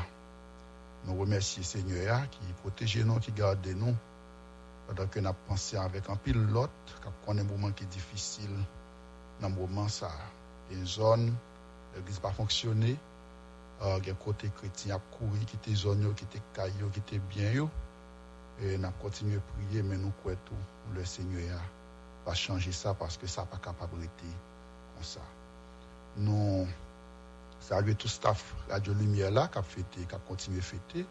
[1.05, 3.97] Nous remercions Seigneur qui protège nous, qui garde nous.
[4.87, 8.51] Pendant que nous pensé avec un pilote, qui a un moment qui est difficile,
[9.41, 10.11] dans le moment ça,
[10.71, 11.33] une zone,
[11.95, 12.97] l'église pas fonctionné,
[13.83, 16.91] euh, il y a côté chrétien qui a couru, qui était zone, qui était caillou,
[16.91, 17.69] qui était bien.
[18.63, 20.55] Et nous continué à prier, mais nous croyons tout,
[20.95, 21.59] le Seigneur
[22.27, 24.11] va changer ça parce que ça n'a pas capable d'être
[24.95, 25.21] comme ça.
[26.19, 26.67] Nous
[27.61, 31.07] saluons tout staff Radio Lumière là qui a fêté, qui a continué à fêter.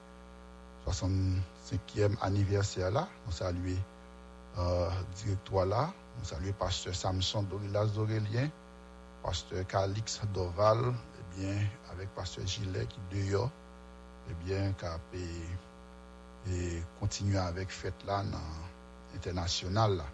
[0.88, 3.08] 65e anniversaire là.
[3.26, 3.78] Nous saluons
[4.58, 5.94] euh, directoire là.
[6.18, 8.50] Nous saluons pasteur Samson Dorilas Dorélien,
[9.24, 13.52] pasteur Calix Doval, et bien, avec pasteur Gilet qui dehors,
[14.30, 15.00] et bien, qui a
[16.48, 20.06] et, continué avec fête là dans international là.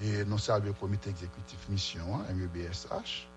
[0.00, 3.28] Et nous saluons le comité exécutif mission, hein, MEBSH.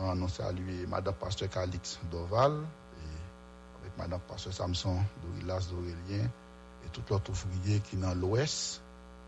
[0.00, 6.30] Euh, nous saluons Madame Pasteur Calix Doval, et avec Madame Pasteur Samson Dorilas Dorélien,
[6.84, 8.80] et tout l'autre ouvrier qui est dans l'Ouest.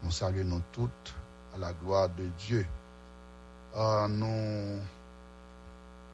[0.03, 1.15] Nous saluons nous toutes
[1.55, 2.65] à la gloire de Dieu.
[3.75, 4.81] Euh, nous,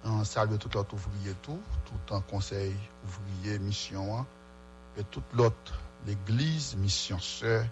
[0.04, 4.24] nous saluons tout l'autre ouvrier, tout, tout un conseil ouvrier, mission,
[4.96, 7.66] et toute l'autre, l'église, mission sœur,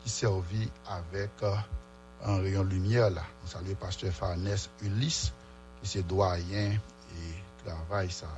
[0.00, 1.54] qui servit avec euh,
[2.22, 3.22] un rayon lumière là.
[3.42, 5.32] Nous saluons pasteur Farnès Ulysse,
[5.80, 8.28] qui c'est doyen et travaille ça.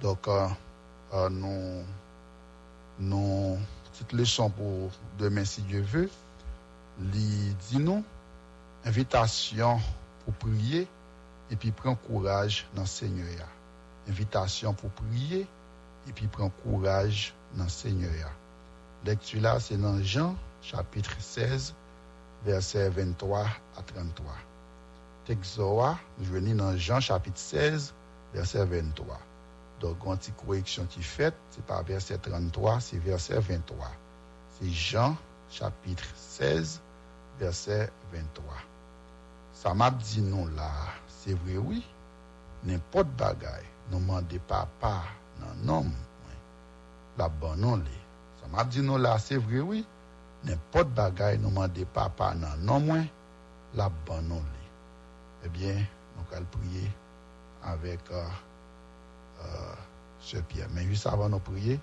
[0.00, 0.48] Donc, euh,
[1.14, 1.28] euh,
[2.98, 3.58] nous,
[3.92, 6.10] petite leçon pour demain si Dieu veut,
[7.00, 8.04] lui dit nous,
[8.84, 9.80] invitation
[10.24, 10.86] pour prier
[11.50, 13.46] et puis prendre courage dans le Seigneur.
[14.08, 15.46] Invitation pour prier
[16.08, 18.30] et puis prendre courage dans le Seigneur.
[19.04, 21.74] Lecture là, c'est dans Jean chapitre 16,
[22.44, 23.46] verset 23
[23.76, 24.47] à 33.
[25.28, 27.92] Texoa, je venais dans Jean chapitre 16,
[28.32, 29.18] verset 23.
[29.78, 33.90] Donc, une petite correction qui fait, c'est pas verset 33, c'est verset 23.
[34.58, 35.18] C'est Jean
[35.50, 36.80] chapitre 16,
[37.38, 38.54] verset 23.
[39.52, 40.70] Ça m'a dit non là,
[41.06, 41.84] c'est vrai oui,
[42.64, 45.02] n'importe bagaille, nous demandez papa,
[45.40, 45.90] non, non,
[47.18, 47.82] la bonne non
[48.40, 49.84] Ça m'a dit non là, c'est vrai oui,
[50.44, 51.36] n'importe bagaille.
[51.38, 53.04] Nous demande papa non moins
[53.74, 54.42] la bonne non
[55.44, 55.74] eh bien
[56.16, 56.90] nous allons prier
[57.62, 58.24] avec euh,
[59.40, 59.74] euh,
[60.20, 60.68] ce Pierre.
[60.74, 61.78] Mais juste avant de prier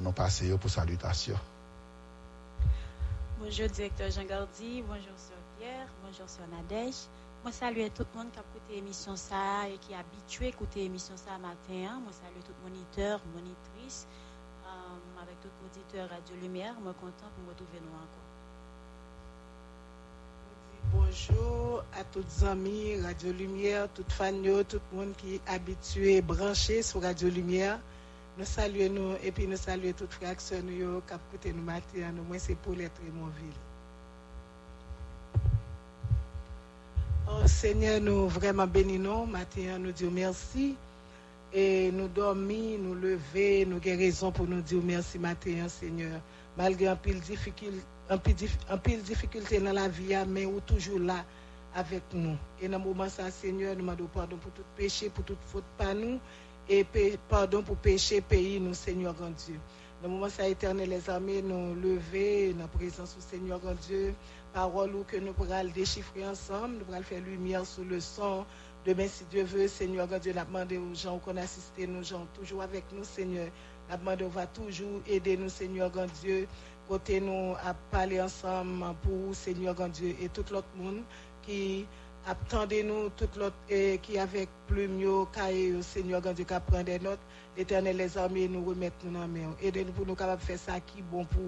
[0.00, 1.36] nous passer pour salutation.
[3.40, 5.88] Bonjour directeur Jean Gardi bonjour sœur Pierre.
[6.04, 7.08] Bonjour sœur Nadège.
[7.42, 10.48] Moi salue tout le monde qui a écouté l'émission ça et qui est habitué à
[10.50, 14.06] écouter l'émission ça matin moi salue tout moniteur monitrice
[14.64, 16.74] euh, avec tout auditeur Radio Lumière.
[16.74, 18.29] Suis content pour me retrouver nous encore.
[20.92, 24.32] Bonjour à tous les amis Radio Lumière, toutes fans,
[24.68, 27.78] tout le monde qui est habitué, branché sur Radio Lumière.
[28.38, 32.12] Nous saluons nous et puis nous saluons toutes les frères qui ont écouté nous matin.
[32.26, 33.60] Moi, c'est pour Montville.
[37.28, 39.26] Oh, Seigneur, nous vraiment bénissons.
[39.26, 40.74] Matin, nous disons merci.
[41.52, 46.20] Et nous dormir, nous lever, nous raison pour nous dire merci matin, Seigneur.
[46.56, 47.80] Malgré un pile difficulté,
[48.10, 51.24] un pile difficulté dans la vie, mais vous toujours là
[51.74, 52.36] avec nous.
[52.60, 55.64] Et dans ce moment, ça, Seigneur, nous demandons pardon pour tout péché, pour toute faute
[55.78, 56.18] pas nous,
[56.68, 56.84] et
[57.28, 59.60] pardon pour péché, pays, nous, Seigneur grand Dieu.
[60.02, 63.74] Dans le moment, ça, éternel, les armées, nous lever dans la présence du Seigneur grand
[63.86, 64.14] Dieu,
[64.52, 68.44] parole que nous pourrons déchiffrer ensemble, nous pourrons faire lumière sur le son.
[68.86, 72.26] Demain, si Dieu veut, Seigneur, God Dieu, l'a demandé aux gens qu'on assiste, nous gens,
[72.34, 73.48] toujours avec nous, Seigneur.
[73.90, 76.48] L'a demandé, on va toujours aider nous, Seigneur, God Dieu,
[76.90, 81.02] côté nous à parler ensemble pour Seigneur, God Dieu, et tout l'autre monde
[81.40, 81.86] qui
[82.26, 83.56] Attendez-nous tout l'autre
[84.02, 85.00] qui avec plume
[85.32, 87.18] cahier yo, Seigneur grand Dieu qui prend des notes.
[87.56, 89.56] L'éternel les armées nous remettre nous la main.
[89.62, 91.40] Aidez-nous pour nous capables faire ça qui bon pour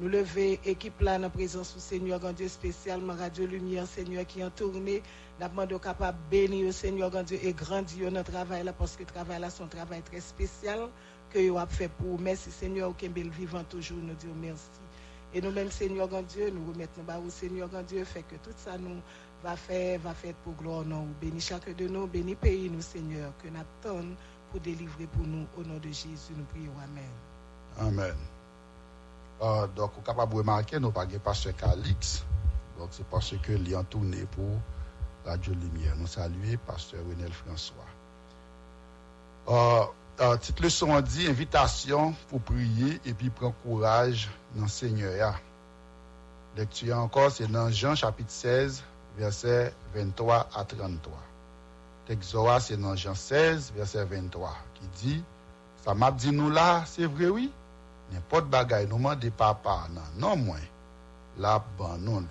[0.00, 4.42] nous lever, équipe là en présence du Seigneur grand Dieu spécialement Radio Lumière, Seigneur qui
[4.42, 5.02] en tournée.
[5.38, 9.06] Nous demandons capable bénir Seigneur grand Dieu et grandir notre travail là parce que le
[9.08, 10.88] travail là, un travail très spécial
[11.36, 12.18] que vous avez fait pour vous.
[12.18, 14.62] Merci Seigneur, est vivant toujours, nous disons merci.
[15.34, 18.54] Et nous-mêmes, Seigneur grand Dieu, nous remettons bas au Seigneur grand Dieu, fait que tout
[18.56, 19.02] ça nous
[19.42, 21.06] va faire, va faire pour gloire non.
[21.20, 24.16] Bénis chacun de nous, bénis pays nous, Seigneur, que nous attendons
[24.50, 25.46] pour délivrer pour nous.
[25.58, 26.72] Au nom de Jésus, nous prions.
[26.82, 27.04] Amen.
[27.78, 28.16] Amen.
[29.42, 32.24] Euh, donc, vous capable de remarquer, nous pas pasteur Calix.
[32.78, 34.58] Donc, c'est parce que est en tourné pour
[35.26, 35.94] Radio Lumière.
[35.98, 37.84] Nous saluons pasteur Renel François.
[39.48, 39.84] Euh,
[40.20, 45.38] euh, petite leçon dit invitation pour prier et puis prendre courage dans le Seigneur.
[46.56, 48.82] Lecture encore, c'est dans Jean chapitre 16,
[49.18, 51.12] verset 23 à 33.
[52.06, 55.24] Texte Zoa, c'est dans Jean 16, verset 23, qui dit,
[55.84, 57.52] ça m'a dit nous là, c'est vrai, oui.
[58.12, 60.56] N'importe bagaille, nous demandons papa, non, non moins.
[61.38, 62.26] Là, ben non, li.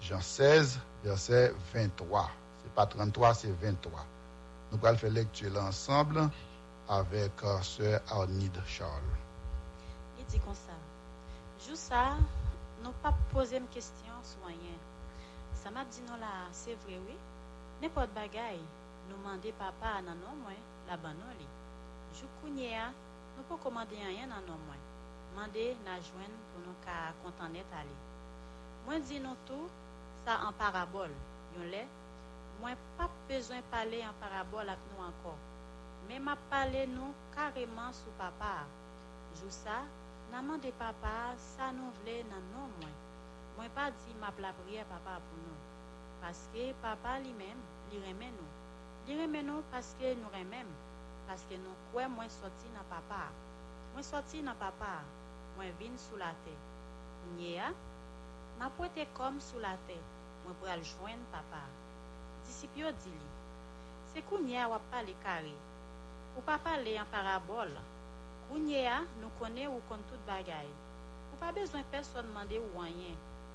[0.00, 2.30] Jean 16, verset 23.
[2.64, 4.04] C'est pas 33, c'est 23.
[4.72, 6.30] Nous allons faire lecture là ensemble
[6.90, 9.14] avec euh, Sœur Arnide Charles.
[10.18, 10.74] Il dit comme ça.
[11.64, 12.16] Jou ça,
[12.82, 14.12] nous pas poser une question.
[15.54, 17.16] Ça m'a dit non là, c'est vrai oui.
[17.80, 18.60] N'importe bagaille,
[19.08, 21.46] nous demander papa non non moins, la ban non li.
[22.18, 22.90] Jou kounye a,
[23.36, 24.82] nous pas commander rien non non moins.
[25.30, 28.00] Demander na pour nous ka content net aller.
[28.84, 29.68] Moi dis non tout
[30.26, 31.14] ça en parabole.
[31.56, 31.86] Yon lait,
[32.60, 35.38] moi pas besoin parler en parabole avec nous encore.
[36.10, 38.66] Mais m'a parlé nous carrément sous papa.
[39.36, 39.86] Jou ça,
[40.32, 42.96] n'a demandé papa, ça nous voulait nan non moins.
[43.56, 45.60] Moi pas dit m'a la papa pour nous.
[46.20, 49.06] Parce que papa lui-même, il remet nous.
[49.06, 50.66] Il remet nous parce que nous remet.
[51.28, 53.30] Parce que nous quoi moi sorti papa.
[53.92, 55.04] Moi sorti dans papa.
[55.54, 57.38] Moi vin sous la terre.
[57.38, 57.70] Nya,
[58.58, 58.68] m'a
[59.14, 59.96] comme sous la terre.
[60.44, 61.62] Moi pour aller joindre papa.
[62.46, 63.30] Disciple dit li.
[64.12, 65.54] C'est kounya ou parler carré?
[66.36, 67.76] Ou pas parler en parabole.
[68.52, 70.74] Nous connaît ou compte toute bagaille.
[71.32, 73.14] Ou pas besoin personne demander ou rien.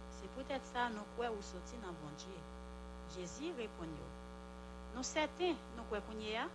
[0.10, 2.40] C'est peut-être ça nous quoi ou sorti dans bon Dieu.
[3.16, 4.06] Jésus répond yo.
[4.96, 6.48] Nous certains nous quoi kounya.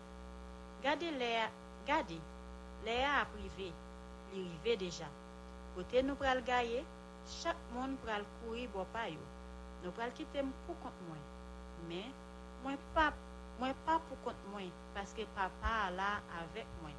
[0.83, 1.45] Gardez les
[1.87, 2.21] gardez.
[2.85, 3.73] Les a privé.
[4.33, 5.05] Li rivé déjà.
[5.75, 6.85] Côté nous pral gayer,
[7.43, 9.11] chaque monde pral courir bo pa.
[9.85, 11.17] Nous pral quitter pour compte moi.
[11.89, 12.05] Mais
[12.63, 13.13] moi pas
[13.87, 14.63] pas pour compte moi
[14.95, 16.91] parce que papa là avec moi.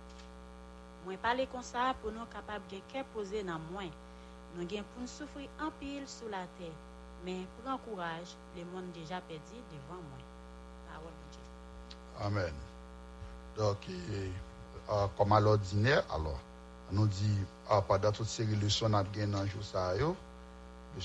[1.06, 3.84] Moi parler comme ça pour nous capable de cœur posé dans moi.
[4.56, 6.76] Nous gain pour nous souffrir en pile sous la terre.
[7.26, 10.20] Mais prends courage, le monde déjà perdu devant moi.
[10.92, 12.26] Parole de Dieu.
[12.26, 12.54] Amen.
[13.58, 14.32] Donc, et,
[14.92, 16.40] euh, comme à l'ordinaire, alors,
[16.92, 17.38] on nous dit,
[17.70, 20.16] ah, pendant toute série de leçons, on a gagné dans le jour ça, yo.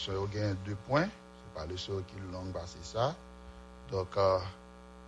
[0.09, 1.05] on gagne deux points.
[1.09, 3.15] C'est pas leçon qui est longue, bah, c'est ça.
[3.91, 4.39] Donc, euh,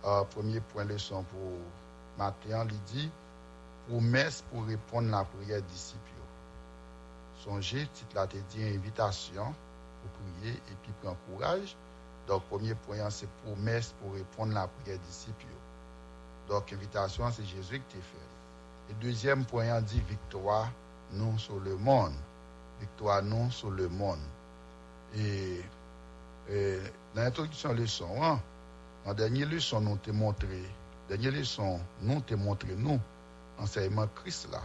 [0.05, 1.57] euh, premier point leçon pour
[2.17, 3.11] matin, il dit,
[3.87, 5.99] promesse pour répondre à la prière disciple.
[7.43, 9.53] Songez, titre là, dit invitation
[10.01, 11.75] pour prier et puis prendre courage.
[12.27, 15.45] Donc, premier point, c'est promesse pour répondre à la prière disciple.
[16.47, 18.91] Donc, invitation, c'est Jésus qui t'a fait.
[18.91, 20.71] Et deuxième point, dit victoire,
[21.13, 22.13] non sur le monde.
[22.79, 24.19] Victoire, non sur le monde.
[25.15, 25.61] Et,
[26.49, 26.79] et
[27.15, 28.39] dans l'introduction leçon, hein,
[29.03, 30.63] dans la dernière leçon, nous t'ai montré,
[31.07, 32.99] dernière leçon, nous t'ai montré, nous,
[33.57, 34.61] enseignement Christ là,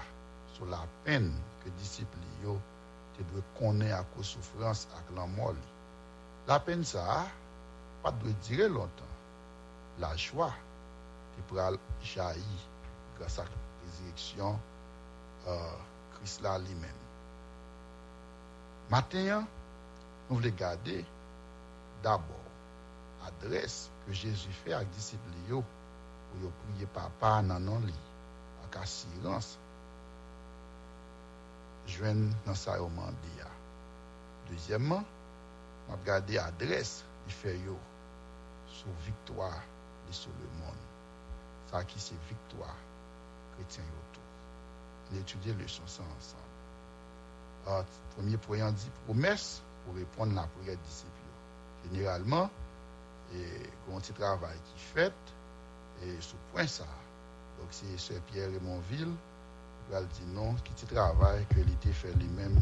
[0.55, 1.33] sur la peine
[1.65, 2.19] que disciples
[3.17, 5.55] te doit connaître à cause souffrance avec la mort.
[6.47, 7.27] La peine ça,
[8.03, 9.05] pas de durer longtemps.
[9.99, 10.53] La joie,
[11.35, 11.71] qui pourra
[12.03, 12.43] jaillir
[13.19, 13.51] grâce à la
[13.87, 14.59] résurrection
[15.47, 15.71] euh,
[16.15, 16.91] Christ là lui-même.
[18.91, 19.47] Maintenant,
[20.29, 21.05] nous voulons garder
[22.03, 22.21] d'abord
[23.27, 25.63] adresse que Jésus fait à disciples yo,
[26.31, 27.95] pour yo prier papa dans non li,
[28.63, 29.59] avec assurance.
[31.87, 33.47] Joindre dans sa yo mandi ya.
[34.51, 35.05] Deuxièmement,
[35.89, 37.79] va garder adresse il fait yo
[38.67, 39.63] sur victoire
[40.09, 40.77] et sur le monde.
[41.71, 42.77] Ça qui c'est victoire
[43.55, 44.21] chrétien yo tout.
[45.13, 46.43] On étudie le ça ensemble.
[47.67, 47.85] Ah,
[48.17, 51.11] premier point dit promesse pour répondre à la prière disciple.
[51.11, 51.91] yo.
[51.91, 52.51] Généralement,
[53.35, 53.45] E,
[53.87, 55.33] kon ti travay ki fet,
[56.03, 56.87] e, sou pwen sa.
[57.59, 59.15] Dok se se Pierre Raymondville,
[59.91, 62.55] val di non ki ti travay ke li te fe li men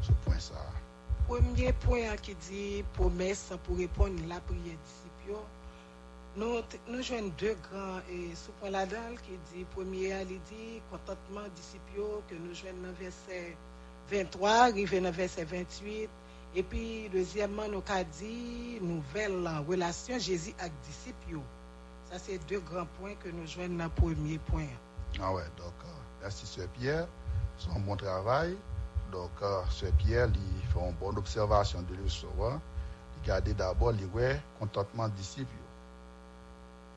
[0.00, 0.64] sou pwen sa.
[1.28, 2.64] Premye pwen a ki di
[2.98, 5.40] promes pou repon la priye disipyo,
[6.40, 6.60] nou,
[6.90, 10.68] nou jwen de gran e, sou pwen la dal ki di premye a li di
[10.90, 13.42] kontantman disipyo ke nou jwen nan verse
[14.10, 16.25] 23, rive nan verse 28,
[16.56, 21.40] Et puis, deuxièmement, nous avons dit, nouvelle relation Jésus avec disciples.
[22.10, 24.66] Ça, c'est deux grands points que nous jouons dans le premier point.
[25.20, 25.88] Ah ouais, donc, euh,
[26.22, 27.06] merci, Sœur Pierre.
[27.74, 28.56] Un bon travail.
[29.12, 32.58] Donc, euh, Sœur Pierre, il fait une bonne observation de l'histoire.
[33.18, 35.52] Il garde d'abord, il ouais, contentement disciple.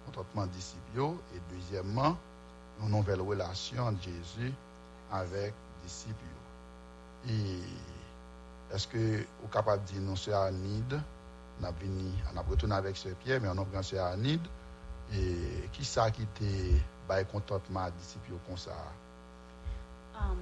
[0.06, 1.18] Contentement disciple.
[1.36, 2.18] Et deuxièmement,
[2.82, 4.54] une nouvelle relation entre Jésus
[5.12, 5.54] avec
[5.84, 6.16] disciples.
[7.28, 7.60] Et
[8.74, 11.02] est-ce que vous êtes capable de dire, non, Sœur Anide,
[11.62, 14.46] on a venu, on a retourné avec Sœur Pierre, mais on a pris Sœur Anide.
[15.12, 18.72] Et qui ça qui était bah, contentement à disciples comme ça?
[20.20, 20.38] Um,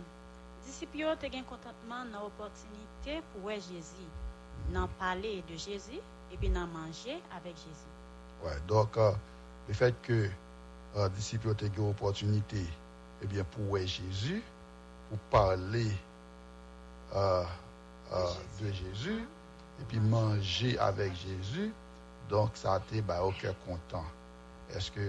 [0.65, 4.09] te gen contentement dans l'opportunité pour voir Jésus,
[4.73, 6.01] dans parler de Jésus
[6.31, 8.43] et puis dans manger avec Jésus.
[8.43, 9.11] Ouais, donc, euh,
[9.67, 10.29] le fait que
[10.97, 12.65] euh, disciples ont eu l'opportunité
[13.21, 14.43] eh bien, pour voir Jésus,
[15.09, 15.91] pour parler
[17.15, 17.43] euh,
[18.13, 18.25] euh,
[18.61, 19.27] de Jésus,
[19.79, 21.73] et puis manger avec Jésus,
[22.29, 24.05] donc ça a été bah, au cœur content.
[24.73, 24.99] Est-ce que,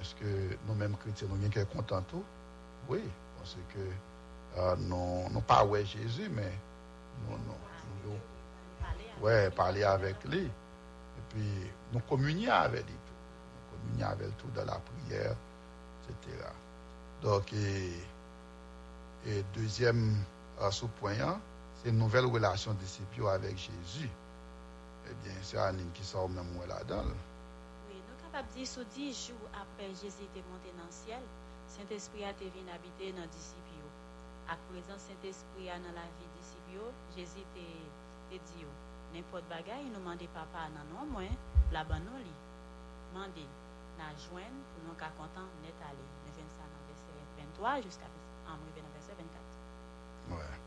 [0.00, 2.24] est que nous-mêmes chrétiens, nous sommes contents tout?
[2.88, 3.02] Oui,
[3.38, 6.52] parce que euh, nous nous pas ouais Jésus, mais
[7.28, 10.44] nous, nous, nous, ouais, parler avec lui.
[10.44, 13.14] Et puis, nous communier avec lui tout.
[13.54, 15.34] Nous communier avec tout dans la prière,
[16.08, 16.44] etc.
[17.22, 17.92] Donc, et,
[19.26, 20.16] et deuxième
[20.60, 21.40] euh, sous-point, hein,
[21.82, 24.08] c'est une nouvelle relation disciples avec Jésus.
[25.10, 27.02] Eh bien, c'est Anine qui sort même moi là-dedans.
[27.02, 27.16] là.
[27.88, 30.92] Oui, nous sommes capables de dire, sur dix jours après Jésus était monté dans le
[30.94, 31.22] ciel,
[31.66, 33.58] Saint-Esprit a été venu habiter dans les disciples.
[34.48, 38.68] À présent, Saint-Esprit a dans la vie des disciples, Jésus te dit, yo,
[39.12, 41.26] n'importe bagaille, nous demandons papa, non, non, moi,
[41.72, 42.32] la bonne nous li.
[43.12, 43.44] Mandé,
[43.98, 46.06] la joindre pour nous qu'à content, net aller.
[46.26, 47.12] Nous venons ça dans verset
[47.58, 48.06] 23 jusqu'à
[48.46, 50.38] en dans verset 24.
[50.38, 50.61] Ouais.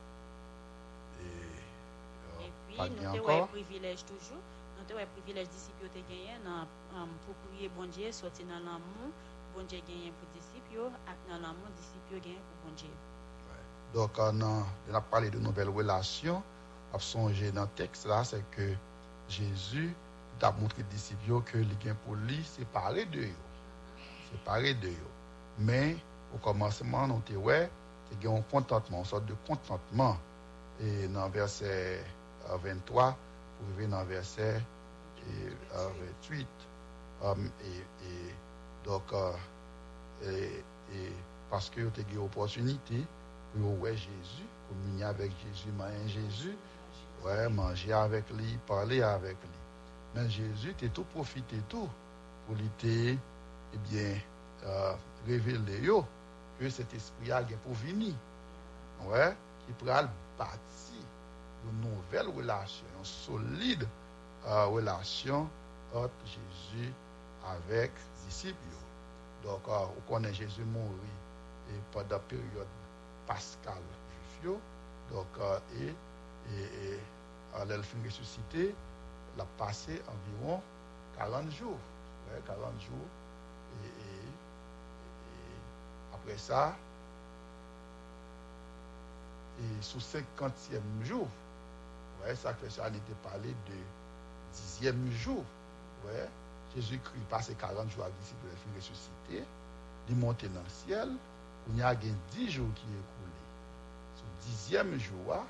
[2.78, 3.48] Et, euh, Et puis, pas nous bien avons un encore.
[3.50, 4.42] privilège toujours.
[4.78, 6.68] Nous avons un privilège te gagné dans,
[7.00, 9.12] um, pour prier bon Dieu, sortir dans l'amour.
[9.56, 12.90] Bon Dieu gagné pour disciples, et dans l'amour, disciples gagné pour bon Dieu.
[13.94, 16.44] Donc, on a, parlé de nouvelles relations.
[16.92, 18.74] On a songé dans le texte là, c'est que
[19.30, 19.96] Jésus
[20.42, 23.34] a montré aux disciples que les gains pour lui, c'est parler de eux.
[24.82, 24.92] De.
[25.60, 25.96] Mais
[26.34, 27.70] au commencement, on était ouais,
[28.10, 30.18] c'est un contentement, une sorte de contentement.
[30.82, 32.04] Et dans verset
[32.58, 33.18] 23,
[33.58, 34.62] pour arriver dans le verset
[35.20, 35.89] et, euh,
[36.22, 36.48] 28.
[37.24, 39.32] Um, et, donc, euh,
[41.50, 43.04] parce que tu as eu l'opportunité
[43.54, 46.58] pour voir Jésus, communier avec Jésus, manger Jésus,
[47.24, 49.50] ouais, manger avec lui, parler avec lui.
[50.14, 51.89] Mais Jésus, tu tout profité tout
[52.46, 52.70] pour lui
[53.74, 54.16] eh bien,
[54.66, 54.93] euh,
[55.28, 55.89] révéler
[56.60, 58.14] que cet esprit a pour venir.
[59.06, 59.36] Ouais,
[59.66, 60.04] qui pourra
[60.38, 61.04] bâtir
[61.72, 63.88] une nouvelle relation, une solide
[64.45, 65.49] euh, relation
[65.93, 66.93] entre Jésus
[67.45, 68.59] avec les disciples.
[69.43, 70.99] Donc, euh, on connaît Jésus mourir
[71.70, 72.68] et pendant la période
[73.26, 73.84] pascale
[74.41, 74.59] juif.
[75.11, 75.89] Donc, euh, et,
[76.53, 76.99] et, et
[77.53, 78.76] à ressuscité,
[79.36, 80.61] il a passé environ
[81.18, 81.80] 40 jours.
[82.28, 83.09] Ouais, 40 jours.
[83.84, 84.30] Et, et-
[85.03, 85.61] et
[86.13, 86.76] après ça,
[89.59, 91.28] et sous 50e jour,
[92.34, 95.44] fait ça, on était parlé de 10e jour.
[96.06, 96.30] Ouais,
[96.76, 99.48] Jésus-Christ passé 40 jours avec les disciples, il ressuscité,
[100.08, 101.10] il est monté dans le ciel,
[101.70, 103.32] il y a 10 jours qui est écoulé.
[104.16, 105.46] Sous dixième jour,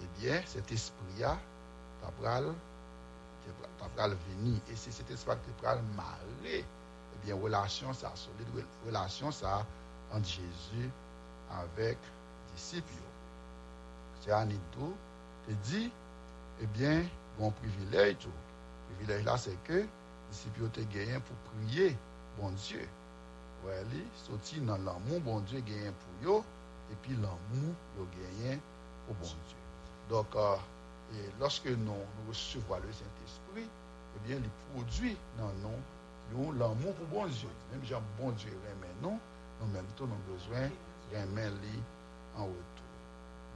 [0.00, 1.38] eh bien, cet esprit-là,
[2.00, 2.54] t'as pral
[4.28, 4.60] venir.
[4.70, 6.64] Et c'est cet esprit qui pral marrer.
[6.64, 9.66] Eh bien, relation ça, solide, relation ça
[10.12, 10.90] entre Jésus
[11.50, 12.92] avec les disciples.
[14.20, 14.94] C'est un tout,
[15.46, 15.90] te dit,
[16.64, 17.08] ebyen,
[17.38, 18.32] bon privilej tou.
[18.88, 19.84] Privilej la se ke,
[20.30, 21.92] disipyo te genyen pou priye
[22.38, 22.86] bon Diyo.
[23.64, 26.36] Wè li, soti nan l'amou bon Diyo genyen pou yo,
[26.94, 28.60] epi l'amou yo genyen
[29.06, 29.64] pou bon Diyo.
[30.10, 33.70] Dok, uh, loske nou nou resevwa le Saint-Esprit,
[34.20, 35.80] ebyen, li prodwi nan nou
[36.34, 37.52] yon l'amou pou bon Diyo.
[37.70, 39.16] Mèm jan bon Diyo remen nou,
[39.60, 40.76] nou mèm tou nou bezwen
[41.14, 41.78] remen li
[42.36, 42.92] an wotou.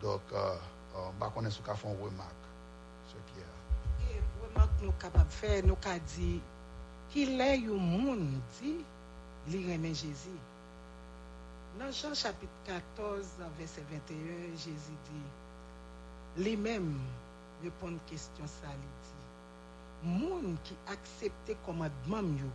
[0.05, 2.44] Dok, uh, uh, bak konen sou ka fon remak.
[3.09, 3.47] Fait une remarque, ce Pierre.
[4.11, 6.41] Et vraiment que nous sommes capables de faire, nous avons dit
[7.11, 8.85] qu'il est un monde dit,
[9.49, 10.41] il remet Jésus.
[11.79, 13.27] Dans Jean chapitre 14,
[13.59, 14.97] verset 21, Jésus
[16.37, 16.99] dit, lui-même
[17.63, 19.25] répond à une question ça, il dit,
[20.21, 22.49] monde qui accepte commandement yo,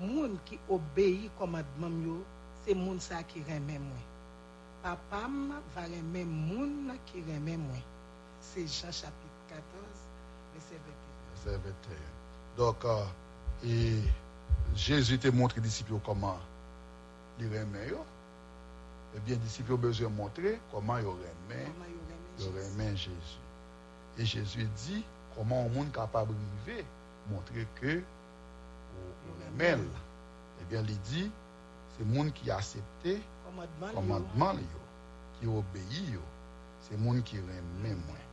[0.00, 2.22] moun qui obéit commandement yo,
[2.64, 3.96] c'est moun ça qui remet moi.
[4.82, 7.76] Papam va remet moun qui remet moi.
[8.40, 8.92] C'est Jean
[9.48, 9.62] 14,
[10.54, 10.80] verset
[11.44, 11.44] 21.
[11.44, 11.96] Verset 21.
[12.56, 13.04] Donc, euh,
[13.64, 14.00] et
[14.74, 16.38] Jésus te montré aux disciples comment
[17.38, 17.88] il remet.
[17.88, 17.98] yo.
[19.14, 21.86] Eh bien, les disciples ont besoin de montrer comment ils remet, Comment
[22.38, 23.38] yo remet ils Jésus.
[24.18, 26.86] Et Jésus dit comment un monde capable de vivre,
[27.30, 28.02] montrer que
[28.94, 29.78] on remet.
[30.60, 31.30] Eh bien, il dit,
[31.92, 33.94] c'est le monde qui a accepté Commandement yo.
[33.94, 34.54] commandement
[35.38, 36.18] qui obéit
[36.80, 38.25] c'est moun qui remet moins.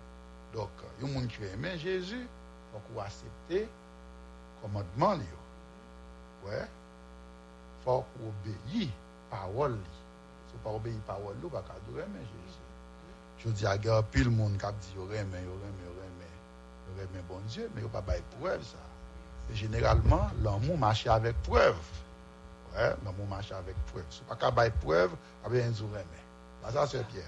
[0.53, 2.27] Donc, il y a moun qui remet Jésus,
[2.71, 3.67] faut qu'on accepter
[4.61, 6.49] commandement li yo.
[6.49, 6.67] Ouais.
[7.83, 8.91] Faut qu'on obéit
[9.29, 9.79] parole.
[10.47, 12.59] Si pas obéir parole li, pas qu'à remet Jésus.
[13.39, 15.87] Je dis à gars pile monde qui dit yo remet, yo remet,
[16.87, 18.77] yo remet bon Dieu, mais yo pas bail preuve ça.
[19.53, 21.75] Généralement, l'amour marche avec preuve.
[22.75, 24.05] Ouais, l'amour marche avec preuve.
[24.09, 26.03] Si pas qu'à bail preuve, avec un jour remet.
[26.61, 27.25] Là, ça c'est Pierre.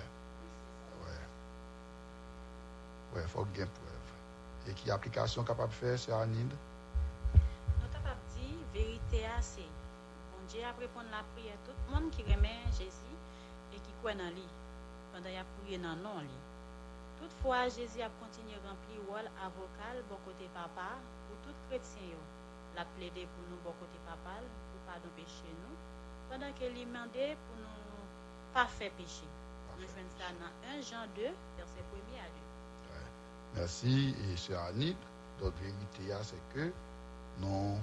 [3.15, 4.67] Ouais, faut gagner preuve.
[4.67, 6.51] Et qui application capable de faire, c'est Anide.
[7.79, 12.23] Nous capable dire vérité c'est bon Dieu a répondre la prière tout le monde qui
[12.23, 13.15] remet Jésus
[13.71, 14.43] et qui croit dans lui
[15.13, 16.39] pendant qu'il a prié dans non lui.
[17.21, 20.99] Toutefois Jésus a continué à remplir rôle avocat bon côté papa
[21.29, 22.19] pour tout chrétien yo.
[22.75, 25.75] L'a plaidé pour nous bon côté papa pour pardon péché nous
[26.27, 27.79] pendant que lui demandé pour nous
[28.51, 29.23] pas faire péché.
[29.79, 31.23] Nous jouons ça dans 1 Jean 2
[31.55, 32.44] verset 1er à 2.
[33.55, 34.97] Merci, et c'est Anide.
[35.41, 36.71] Donc, vérité, c'est que
[37.39, 37.77] nous,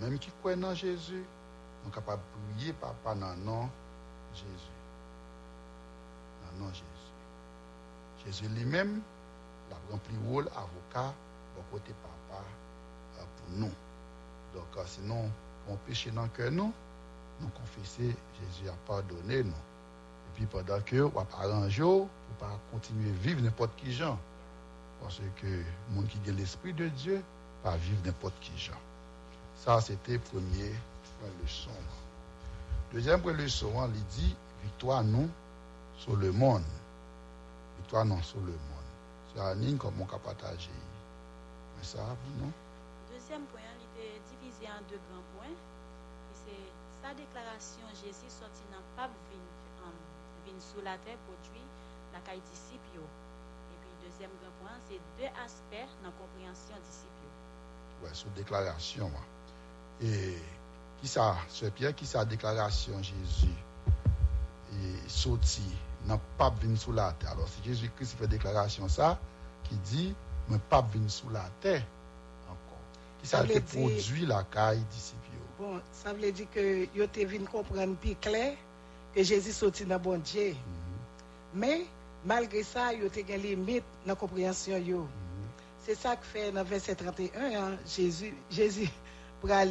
[0.00, 4.34] même qui croient dans Jésus, nous sommes capables de prier papa dans le nom de
[4.34, 4.76] Jésus.
[6.44, 6.84] Dans le nom de Jésus.
[8.24, 9.00] Jésus lui-même,
[9.72, 11.12] a rempli le rôle avocat
[11.56, 12.42] de côté papa
[13.18, 13.72] euh, pour nous.
[14.54, 15.28] Donc, euh, sinon,
[15.68, 16.72] on péché dans le cœur, nous,
[17.40, 19.50] nous confesser, Jésus a pardonné nous.
[19.50, 22.08] Et puis, pendant que, on va arranger pour
[22.38, 24.18] pas continuer à vivre n'importe qui genre.
[25.00, 27.22] Parce que le monde qui a l'Esprit de Dieu
[27.62, 28.70] va vivre n'importe qui.
[29.56, 30.74] Ça, c'était premier
[31.20, 31.70] point leçon.
[32.92, 35.28] Deuxième point leçon, il dit victoire nous
[35.98, 36.64] sur le monde.
[37.78, 38.86] Victoire non sur le monde.
[39.32, 40.70] C'est un ligne comme on partager.
[41.76, 41.98] Mais ça,
[42.38, 42.50] non?
[43.12, 45.56] Deuxième point, il était divisé en deux grands points.
[46.32, 51.64] C'est sa déclaration, Jésus sorti dans le pape vin, sous la terre produit
[52.12, 53.00] la caille disciple.
[54.08, 57.10] Deuxième grand point, c'est deux aspects dans la compréhension disciple.
[57.22, 58.06] yo.
[58.06, 59.10] Ouais, sur déclaration.
[60.00, 60.36] Et
[61.00, 63.54] qui ça, ce Pierre, qui ça déclaration Jésus
[64.72, 65.62] et sorti
[66.06, 67.32] n'a pas venu sous la terre.
[67.32, 69.18] Alors, si Jésus-Christ fait déclaration ça,
[69.64, 70.14] qui dit,
[70.48, 71.82] mais pas venu sous la terre
[72.46, 72.78] encore.
[73.20, 75.20] Qui ça Ça dire- produit la caille disciple.
[75.58, 78.56] Bon, ça veut dire que yo te vin comprendre plus clair
[79.14, 80.54] que Jésus sorti dans bon Dieu.
[81.54, 81.86] Mais
[82.24, 85.06] malgré ça, yo te gen limite dans la compréhension yo.
[85.84, 88.90] C'est ça que fait dans verset 31, hein, Jésus, Jésus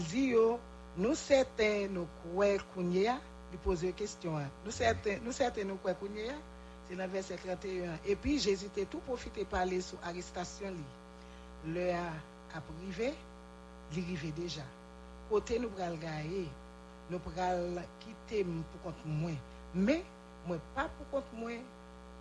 [0.09, 0.59] dit yo,
[0.97, 2.61] nous certains nous croyons
[3.51, 4.37] lui poser une question.
[4.37, 4.47] hein.
[4.63, 5.97] Nous certains, nous certains nous croyons
[6.87, 7.97] c'est dans verset 31.
[8.05, 11.73] Et puis Jésus t'a tout profité parler sur arrestation li.
[11.73, 12.13] Le a,
[12.55, 13.13] a privé,
[13.93, 14.61] li rive déjà.
[15.29, 16.47] Côté nous pral gaye,
[17.09, 19.31] nous pral quitter pour compte moi.
[19.73, 20.03] Mais
[20.47, 21.51] moi pas pour compte moi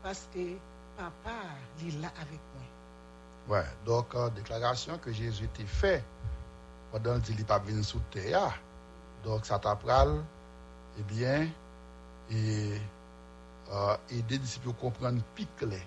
[0.04, 0.58] parce que
[0.98, 1.32] papa
[1.80, 3.58] li là avec moi.
[3.58, 6.04] Ouais, donc, euh, déclaration que Jésus t'a fait
[6.92, 8.60] pendant qu'il n'est pas venu sous terre.
[9.24, 10.18] Donc, ça t'apprend,
[10.98, 11.48] eh bien,
[12.30, 12.78] et
[13.72, 15.22] euh, aider les disciples à comprendre
[15.56, 15.80] clair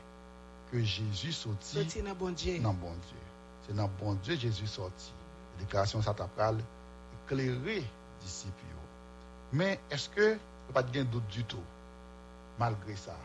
[0.72, 2.59] que Jésus sorti Sorti dans bon Dieu.
[2.59, 3.18] dans bon Dieu.
[3.65, 5.13] C'est dans bon Dieu Jésus sorti.
[5.55, 6.57] La déclaration, ça t'apprend
[7.26, 7.86] éclairer les
[8.22, 8.53] disciples.
[9.53, 11.63] Mais est-ce que il pas de doute du tout,
[12.59, 13.15] malgré ça?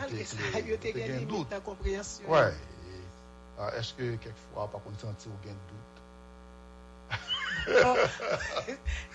[0.00, 1.48] Malgré ça, Il y a gen un limite doute.
[1.50, 2.24] dans compréhension.
[2.28, 2.40] Et,
[3.60, 5.84] euh, Est-ce que quelquefois, par contre, sentir ou gain de doute?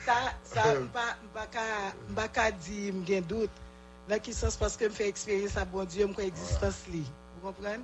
[0.05, 3.49] Ça, ça, m'pa m'pa ka- m'pa ka di m gen doute.
[4.09, 4.57] Dans qui sens?
[4.57, 7.03] Parce que me fait expérience à bon Dieu, me croit existence li.
[7.35, 7.79] Vous comprenez?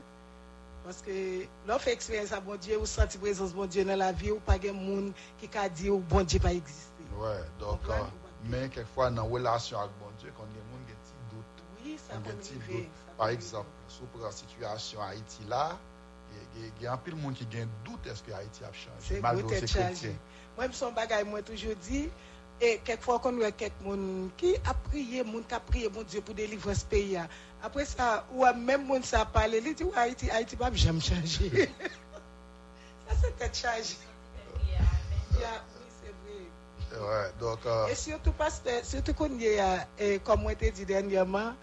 [0.83, 4.11] Parce que l'on fait expérience à bon Dieu, ou senti présence bon Dieu dans la
[4.11, 7.03] vie, ou pas gen moun qui ka di ou bon Dieu pas exister.
[7.17, 8.09] Ouais, donc, euh, pas?
[8.45, 10.45] mais quelquefois, dans la relation avec bon Dieu, quand
[13.17, 15.77] Par exemple, sous la situation Haïti là,
[16.55, 18.71] il y a- un peu de monde qui a un doute est-ce que Haïti a
[18.71, 20.13] changé, C'est malgré chrétiens.
[20.57, 22.09] Moi, je son bagay, moi, toujours dit,
[22.61, 26.21] et quelquefois, quand nous avons quelqu'un qui a prié, moun qui a prié, mon Dieu,
[26.21, 27.13] pour délivrer ce pays.
[27.13, 27.27] là.
[27.63, 31.49] Après ça, ou même moun ça a parlé, il dit, Haïti, Haïti, pas jamais changé.
[33.07, 33.95] ça, c'est peut-être changé.
[35.39, 37.07] Yeah, oui, c'est vrai.
[37.07, 40.85] Ouais, donc, euh, Et surtout, pasteur, surtout qu'on y a, et comme moi t'ai dit
[40.85, 41.53] dernièrement,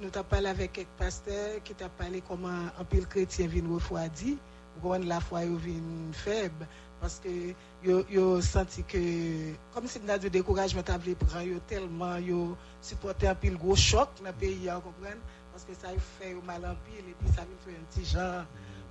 [0.00, 4.38] nous t'avons parlé avec quelques pasteurs qui t'ont parlé comment un pile chrétien vient refroidi,
[4.80, 5.80] comment la foi vient
[6.12, 6.66] faible,
[7.00, 12.56] parce que yo, senti que, comme si nous avons du découragement prendre, yo tellement, yo
[12.80, 15.06] supporté un pile gros choc dans le pays, vous?
[15.52, 15.88] Parce que ça
[16.18, 18.44] fait mal en pile, et puis ça faire un petit genre.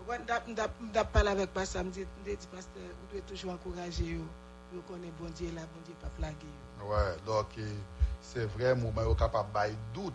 [0.06, 4.20] Vous m'da- m'da parlé avec pasteur, me dit, pasteur, vous devez toujours encourager
[4.74, 6.36] yo connaît bon Dieu là, bon Dieu pas plaguer
[6.84, 7.48] ouais, donc,
[8.22, 10.14] c'est vrai, moment où capable de doute,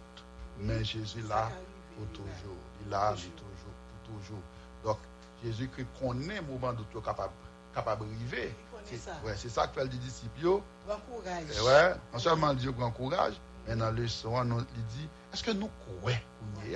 [0.60, 1.50] mais Jésus là
[1.96, 2.56] pour toujours.
[2.84, 4.42] Il là, toujours, pour toujours.
[4.84, 4.98] Donc,
[5.44, 7.32] Jésus-Christ connaît le moment d'où tu es capable,
[7.74, 8.54] capable d'arriver.
[8.84, 9.12] C'est ça.
[9.24, 10.40] ouais, c'est ça que fait le disciple.
[10.40, 10.62] yo.
[10.86, 11.44] Prends courage.
[11.54, 13.34] Et ouais, non seulement Dieu prend courage,
[13.66, 16.18] mais dans le son, nous, il dit, est-ce que nous croyons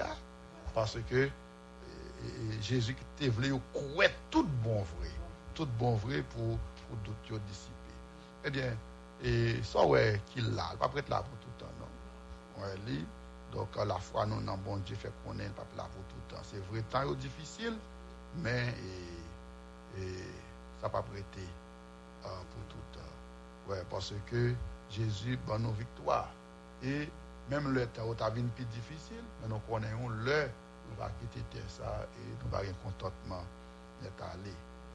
[0.03, 0.16] a?
[0.74, 5.11] Parce que euh, euh, Jésus qui voulu croire tout bon vrai,
[5.55, 6.59] tout bon vrai pour,
[6.89, 7.72] pour d'autres disciples.
[8.45, 8.76] Eh bien,
[9.22, 12.62] et ça, ouais, qu'il l'a, il va pas être là pour tout le temps, non.
[12.62, 13.07] Ouais, lui,
[13.55, 16.16] donc euh, la foi, nous, dans bon Dieu, fait qu'on est pas là pour tout
[16.28, 16.42] le temps.
[16.42, 17.76] C'est vrai, temps est difficile,
[18.38, 18.68] mais
[19.96, 20.24] et, et
[20.80, 21.46] ça pas prêté
[22.24, 23.70] euh, pour tout le temps.
[23.70, 24.52] Ouais, parce que
[24.90, 26.30] Jésus ban nos victoires.
[26.82, 27.09] Et
[27.48, 30.48] même le temps où tu as plus difficile, mais nous connaissons le,
[30.90, 33.44] nous va quitter ça et nous va avoir contentement
[34.02, 34.24] d'être.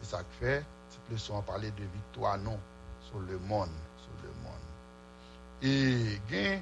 [0.02, 2.60] C'est ça fait, c'est plus on parler de victoire non
[3.02, 4.70] sur le monde, sur le monde.
[5.62, 6.62] Et gain,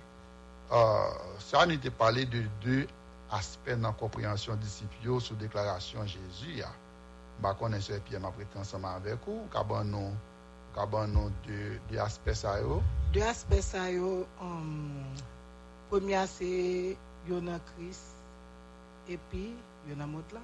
[0.69, 2.87] ça on était parlé de deux
[3.31, 6.57] aspects dans la compréhension disciples sur déclaration Jésus.
[6.57, 6.69] ya.
[7.39, 10.11] Bah, connaissez Pierre m'a prêté ensemble avec vous, qu'abon nous,
[10.73, 12.81] qu'abon nous deux, deux aspects ça yo.
[13.13, 15.03] Deux aspects ça yo, um,
[15.89, 16.97] premier c'est
[17.27, 18.01] yo dans Christ
[19.07, 19.53] et puis
[19.87, 20.39] yo dans monde là.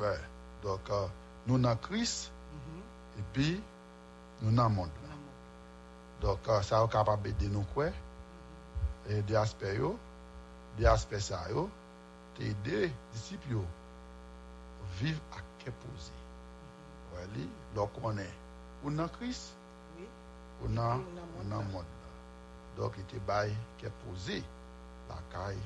[0.00, 0.18] Ouais.
[0.62, 1.06] Donc, euh,
[1.46, 3.20] nous dans Christ Mhm.
[3.20, 3.62] et puis
[4.42, 4.90] nous dans monde.
[6.20, 7.86] Donc, euh, ça est capable de nous quoi.
[9.08, 9.98] Et des aspects, yo,
[10.78, 11.68] des aspects, ça, yo,
[12.36, 13.64] t'aider disciples, yo,
[15.00, 16.12] vivre à quai posé.
[17.14, 18.34] Ouais, li, donc on est,
[18.84, 19.52] ou dans Christ,
[19.98, 20.06] Oui.
[20.62, 21.64] ou dans Oui, ou dans ou monde dans là.
[21.64, 21.84] le monde.
[21.84, 22.82] là.
[22.82, 24.42] Donc, il était bail quai posé,
[25.08, 25.58] la caille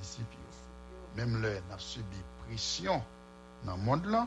[0.00, 0.36] disciples.
[0.36, 0.98] yo.
[1.16, 3.02] Même là, on a subi pression
[3.64, 4.26] dans le monde là,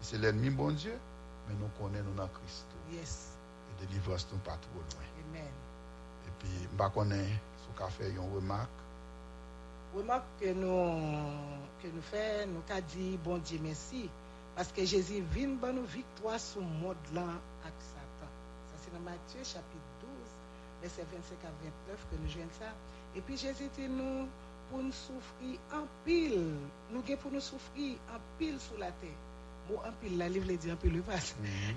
[0.00, 0.98] c'est l'ennemi bon Dieu,
[1.48, 2.66] mais nous connaissons nous dans Christ.
[2.92, 3.30] Yes.
[3.82, 5.06] Et délivrance nous pas trop loin.
[5.30, 5.50] Amen.
[6.26, 6.48] Et puis,
[6.78, 7.26] je connais
[7.76, 8.70] qu'a fait une remarque.
[9.94, 11.00] Remarque que nous,
[11.82, 14.10] que nous faisons, nous avons dit bon Dieu merci.
[14.56, 18.30] Parce que Jésus vient pour nous victoire sur le monde là avec Satan.
[18.68, 20.10] Ça c'est dans Matthieu chapitre 12,
[20.82, 21.52] verset 25 à
[21.88, 22.72] 29 que nous jouons ça.
[23.16, 24.28] Et puis Jésus dit nous
[24.70, 26.56] pour nous souffrir en pile.
[26.90, 29.10] Nous pour nous souffrir en pile sur la terre.
[29.68, 31.34] Bon, en pile, la livre dit en pile, le passe.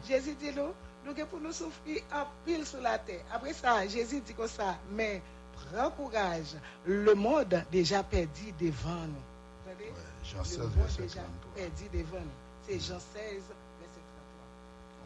[0.07, 0.73] Jésus dit nous,
[1.05, 3.23] nous pour nous souffrir en pile sur la terre.
[3.31, 5.21] Après ça, Jésus dit comme ça, mais
[5.65, 6.55] prends courage,
[6.85, 9.23] le monde déjà perdu devant nous.
[9.65, 9.71] Vous?
[9.71, 9.91] Ouais,
[10.23, 11.51] Jean le 16, monde verset déjà 33.
[11.55, 12.67] perdu devant nous.
[12.67, 14.01] C'est Jean 16, verset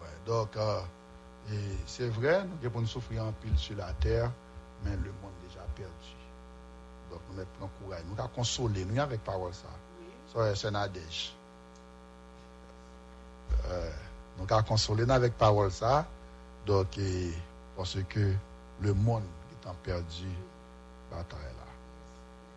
[0.02, 0.82] Ouais, donc, euh,
[1.86, 4.32] c'est vrai, nous avons nous souffrir en pile sur la terre,
[4.84, 6.16] mais le monde déjà perdu.
[7.12, 8.04] Donc, nous mettons courage.
[8.10, 9.68] Nous avons consoler, nous avec parole ça.
[10.32, 10.44] 33.
[10.46, 10.54] Oui.
[10.54, 11.34] Ça, c'est un adèche.
[13.68, 13.92] Euh,
[14.38, 16.08] nous avons consoler avec parole ça.
[16.66, 17.34] Donc, et,
[17.76, 18.34] parce que
[18.82, 19.24] le monde
[19.66, 20.28] en perdu,
[21.10, 21.72] bataille là.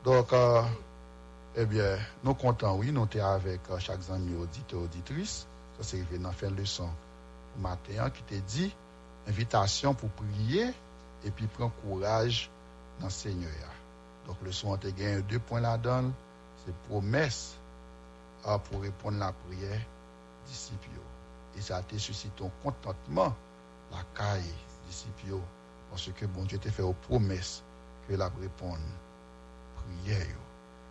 [0.05, 0.63] Donc, euh,
[1.57, 5.47] eh bien, nous comptons, oui, nous sommes avec euh, chaque ami auditeur, auditrice.
[5.77, 6.89] Ça, c'est arrivé dans fin leçon
[7.59, 8.75] matin qui te dit
[9.27, 10.73] invitation pour prier
[11.25, 12.51] et puis prendre courage
[13.01, 13.51] dans le Seigneur.
[14.27, 16.13] Donc, le son, te gagné deux points là-dedans.
[16.65, 17.57] C'est promesse
[18.45, 19.81] ah, pour répondre à la prière
[20.47, 20.89] disciples.
[21.57, 23.35] Et ça a été suscité un contentement,
[23.91, 24.43] la caille
[24.87, 25.41] disciples,
[25.91, 27.62] parce que bon Dieu t'a fait aux promesses
[28.09, 28.78] que la répondre
[29.76, 30.37] prière.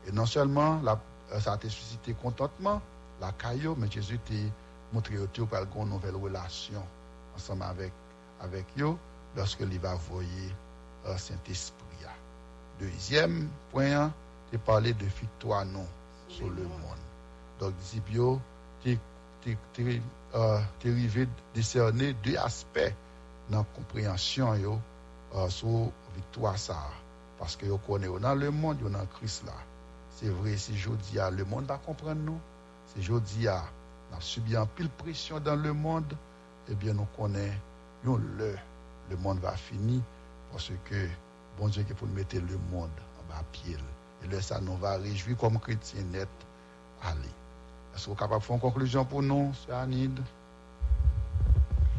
[0.07, 0.99] Et non seulement la,
[1.31, 2.81] euh, ça a suscité contentement,
[3.21, 4.33] la caille, mais Jésus t'a
[4.91, 6.83] montré au pour avoir une nouvelle relation
[7.35, 7.93] ensemble avec,
[8.41, 8.95] avec eux
[9.35, 10.53] lorsque il va envoyer
[11.05, 11.83] euh, Saint-Esprit.
[12.79, 14.11] Deuxième point,
[14.51, 15.85] tu parlé de victoire non
[16.27, 16.97] sur le monde.
[17.59, 18.39] Donc, disciples,
[18.81, 18.99] tu
[19.45, 19.59] es
[20.83, 22.93] arrivé décerner deux aspects
[23.49, 24.79] dans la compréhension yo,
[25.35, 25.47] euh,
[26.15, 26.77] victoire ça.
[27.39, 29.53] Parce que vous connaissez dans le monde, yo dans Christ là.
[30.11, 32.39] C'est vrai, si je dis à le monde va comprendre nous.
[32.95, 36.15] Si on a subi un pile pression dans le monde,
[36.69, 37.57] eh bien nous connaissons
[38.05, 38.55] yo, le,
[39.09, 40.01] le monde va finir
[40.51, 41.07] parce que
[41.57, 43.77] bon Dieu qui pour mettre le monde en bas pied.
[44.23, 46.29] Et là, ça nous va réjouir comme chrétien net.
[47.01, 47.19] Allez.
[47.93, 50.19] Est-ce que vous êtes capable de faire une conclusion pour nous, Sœur Anide?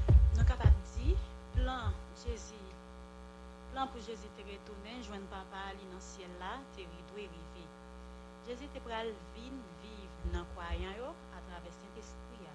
[0.09, 1.17] Nous sommes capables de dire,
[1.55, 1.93] plan
[2.25, 2.55] Jésus,
[3.75, 7.65] plan pour Jésus te retourner, joindre papa ali dans ciel là, te et rivé.
[8.47, 12.47] Jésus te pral vin vivre dans croyant yo à travers Saint-Esprit.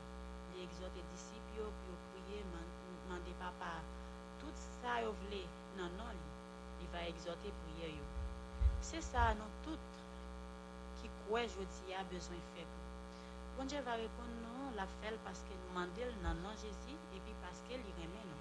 [0.55, 3.83] Il exhorte les disciples pour prier, demander papa
[4.39, 5.43] tout ça yo vle
[5.75, 5.91] non.
[6.79, 8.05] Il va exhorter prière yo.
[8.79, 9.83] C'est ça nous tout
[11.01, 12.71] qui croit jodi a besoin faire.
[13.57, 17.19] Bon Dieu va répondre non, la fait parce que nous mandel nan non Jésus et
[17.19, 18.39] puis parce que il remet nous.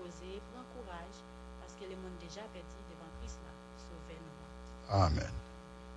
[0.00, 1.16] Fait que nous poser, prendre courage
[1.60, 3.52] parce que le monde déjà perdu devant Christ là.
[3.76, 4.94] Sauver nous.
[4.94, 5.32] Amen.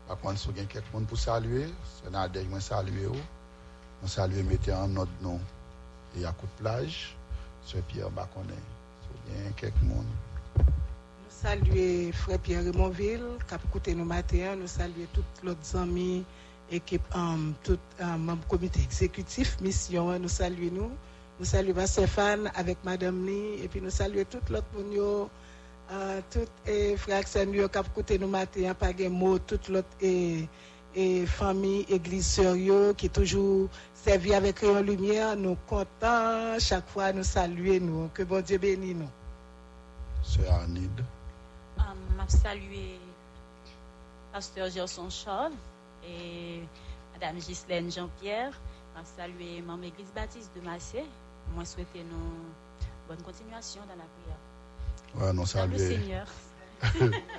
[0.07, 1.67] Par contre, si vous avez quelqu'un pour saluer,
[2.03, 2.09] c'est
[2.47, 2.59] moi
[4.43, 5.39] mettez en notre nom.
[6.15, 7.15] Et à coup de plage,
[7.65, 8.53] sur Pierre Baconnet.
[9.01, 10.63] Si vous avez quelqu'un, Nous
[11.29, 14.55] saluons Frère Pierre qui a écouté nous matin.
[14.57, 16.23] Nous saluons tous les amis,
[16.69, 20.17] équipe, um, tout um, membre comité exécutif, mission.
[20.19, 20.91] Nous saluons nous.
[21.39, 23.61] Nous saluons Fan avec Madame Ni.
[23.63, 25.29] Et puis nous saluons tout l'autre monde.
[25.91, 29.87] euh, tout les frères Samuel qui a écouté nous matin, pas de mots, toute l'autre
[30.01, 30.47] et,
[30.95, 35.35] et famille, église yo, qui toujours servi avec rayon lumière.
[35.35, 38.09] Nous contents chaque fois nous saluer nous.
[38.13, 39.09] Que bon Dieu bénisse nous.
[40.23, 41.03] c'est Anid.
[41.79, 42.97] Um, m'a salué
[44.31, 45.53] Pasteur Gerson Charles
[46.07, 46.61] et
[47.13, 48.53] Madame Ghislaine Jean-Pierre.
[48.95, 51.03] M'a salué Maman Église Baptiste de Massé.
[51.53, 52.53] Moi, souhaiter nous
[53.07, 54.37] bonne continuation dans la prière.
[55.15, 55.77] Ouais, nous Dans le.
[55.77, 56.27] Seigneur.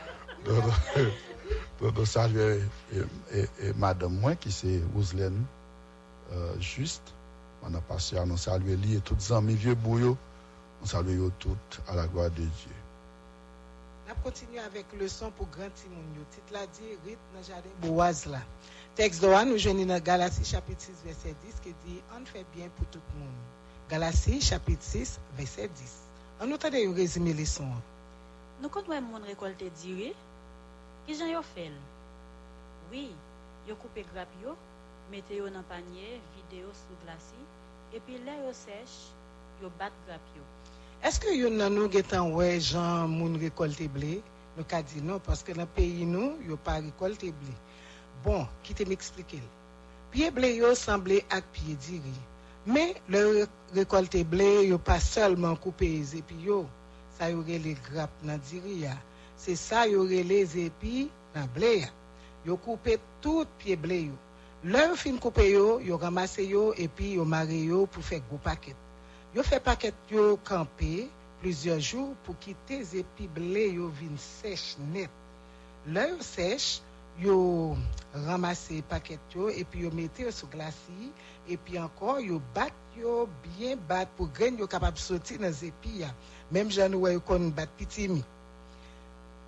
[1.80, 2.61] Nous saluer
[2.92, 5.44] et, et, et Madame moi qui c'est Ouslaine
[6.32, 7.12] euh, Juste.
[7.62, 10.16] On a passé à nous saluer lui et toutes les amis vieux bouillot.
[10.82, 12.72] On salue toutes à la gloire de Dieu.
[14.11, 16.05] On continue avec le son pour grand Timoun.
[16.30, 18.40] Titre là dit Rite dans le jardin Boaz là.
[18.94, 22.68] Texte de nous joignons dans Galatie chapitre 6 verset 10 qui dit On fait bien
[22.76, 23.32] pour tout le monde.
[23.89, 25.93] Galatie chapitre 6 verset 10.
[26.41, 27.68] On nous tente de résumer les sons.
[28.62, 30.14] Nous connaissons mon récolte diré.
[31.07, 31.70] Qui j'en yo fait?
[32.91, 33.11] Oui,
[33.68, 34.57] yo coupé grappe yo,
[35.11, 37.45] mettez yo dans panier, vidé yo sous glacis,
[37.93, 39.12] et puis là yo sèche,
[39.61, 40.43] yo bat grappe yo.
[41.03, 44.22] Est-ce que yon nan nou getan wè jan moun récolte blé?
[44.57, 47.53] Nous ka dit non parce que dans le pays nous, yo pas récolté blé.
[48.24, 49.43] Bon, qui te m'expliquer.
[50.11, 52.14] Pied blé yo semblé ak pied diri.
[52.67, 56.67] Mais le récolté blé yo pas seulement coupé les épis yo,
[57.19, 58.11] ça yo les grappes
[58.49, 58.97] diri ya.
[59.37, 61.89] C'est ça yo les épis nan blé ya.
[62.47, 64.12] Yo coupé tout pied blé yo.
[64.65, 68.39] Leur fin coupé yo, yo ramassé yo et puis yo maré yo pour faire gros
[68.39, 68.77] paquet.
[69.35, 71.11] Yo fait paquet yo camper
[71.43, 75.11] plusieurs jours pour quitter les épis blé yo vin sèche net.
[75.87, 76.81] L'heure sèche,
[77.19, 77.77] yo
[78.27, 81.12] ramassé paquet yo et puis yo mette yo sous glacis
[81.49, 85.99] et puis encore yo bat yo bien bat pour grain yo capable sortir dans épis
[85.99, 86.09] ya.
[86.51, 88.23] Même j'en ouais kon bat petit mi.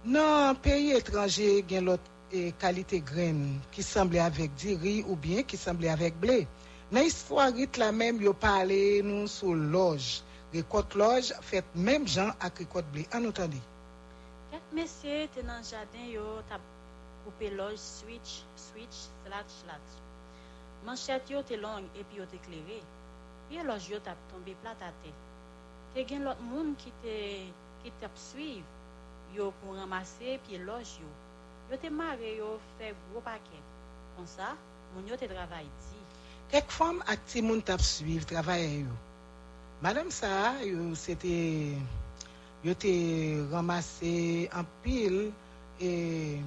[0.04, 2.02] Dans pays étranger, gen l'autre
[2.32, 6.46] eh, qualité graine qui semblait avec du riz ou bien qui semblait avec blé.
[6.92, 10.22] Dans l'histoire rit la même, yo parlé nous sur loge.
[10.54, 13.06] Récolte loge fait même gens avec récolte blé.
[13.12, 13.60] En entendez?
[14.50, 16.22] Quatre messieurs étaient dans jardin, yo
[17.26, 19.86] coupé loge, switch, switch, slat, slat.
[20.86, 22.80] Manchette yo te longue et puis yo te éclairé.
[23.48, 23.98] Puis loge yo
[24.30, 25.18] tombé plat à terre.
[25.94, 27.16] Te gen l'autre monde qui te
[27.82, 28.64] qui tap suivre
[29.34, 31.10] yo pour ramasser puis loge yo.
[31.70, 33.64] Yo te marre yo fait gros paquet.
[34.16, 34.54] Comme ça,
[34.94, 36.04] moun yo te travail dit.
[36.48, 38.94] Quelques femmes ak ti moun tap suivre travail yo.
[39.82, 40.54] Madame ça,
[40.94, 41.72] c'était
[42.62, 45.32] yo te ramassé en pile
[45.80, 46.38] et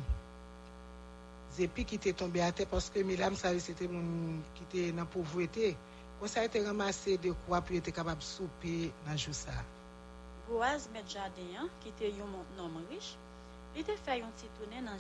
[1.56, 5.06] zépi qui était tombé à terre parce que madame ça c'était moun qui était dans
[5.06, 5.78] pauvreté.
[6.20, 9.52] Quand ça a été ramassé de quoi puis était capable de souper dans jour ça.
[10.50, 12.26] Boaz met jardin an, qui était yon
[12.58, 13.18] homme riche,
[13.76, 14.98] il te fait yon petit tourner dans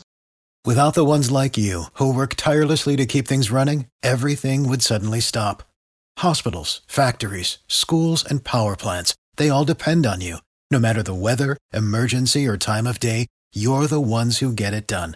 [0.66, 5.22] Without the ones like you, who work tirelessly to keep things running, everything would suddenly
[5.22, 5.64] stop.
[6.18, 10.38] Hospitals, factories, schools, and power plants, they all depend on you.
[10.70, 14.86] No matter the weather, emergency, or time of day, you're the ones who get it
[14.86, 15.16] done.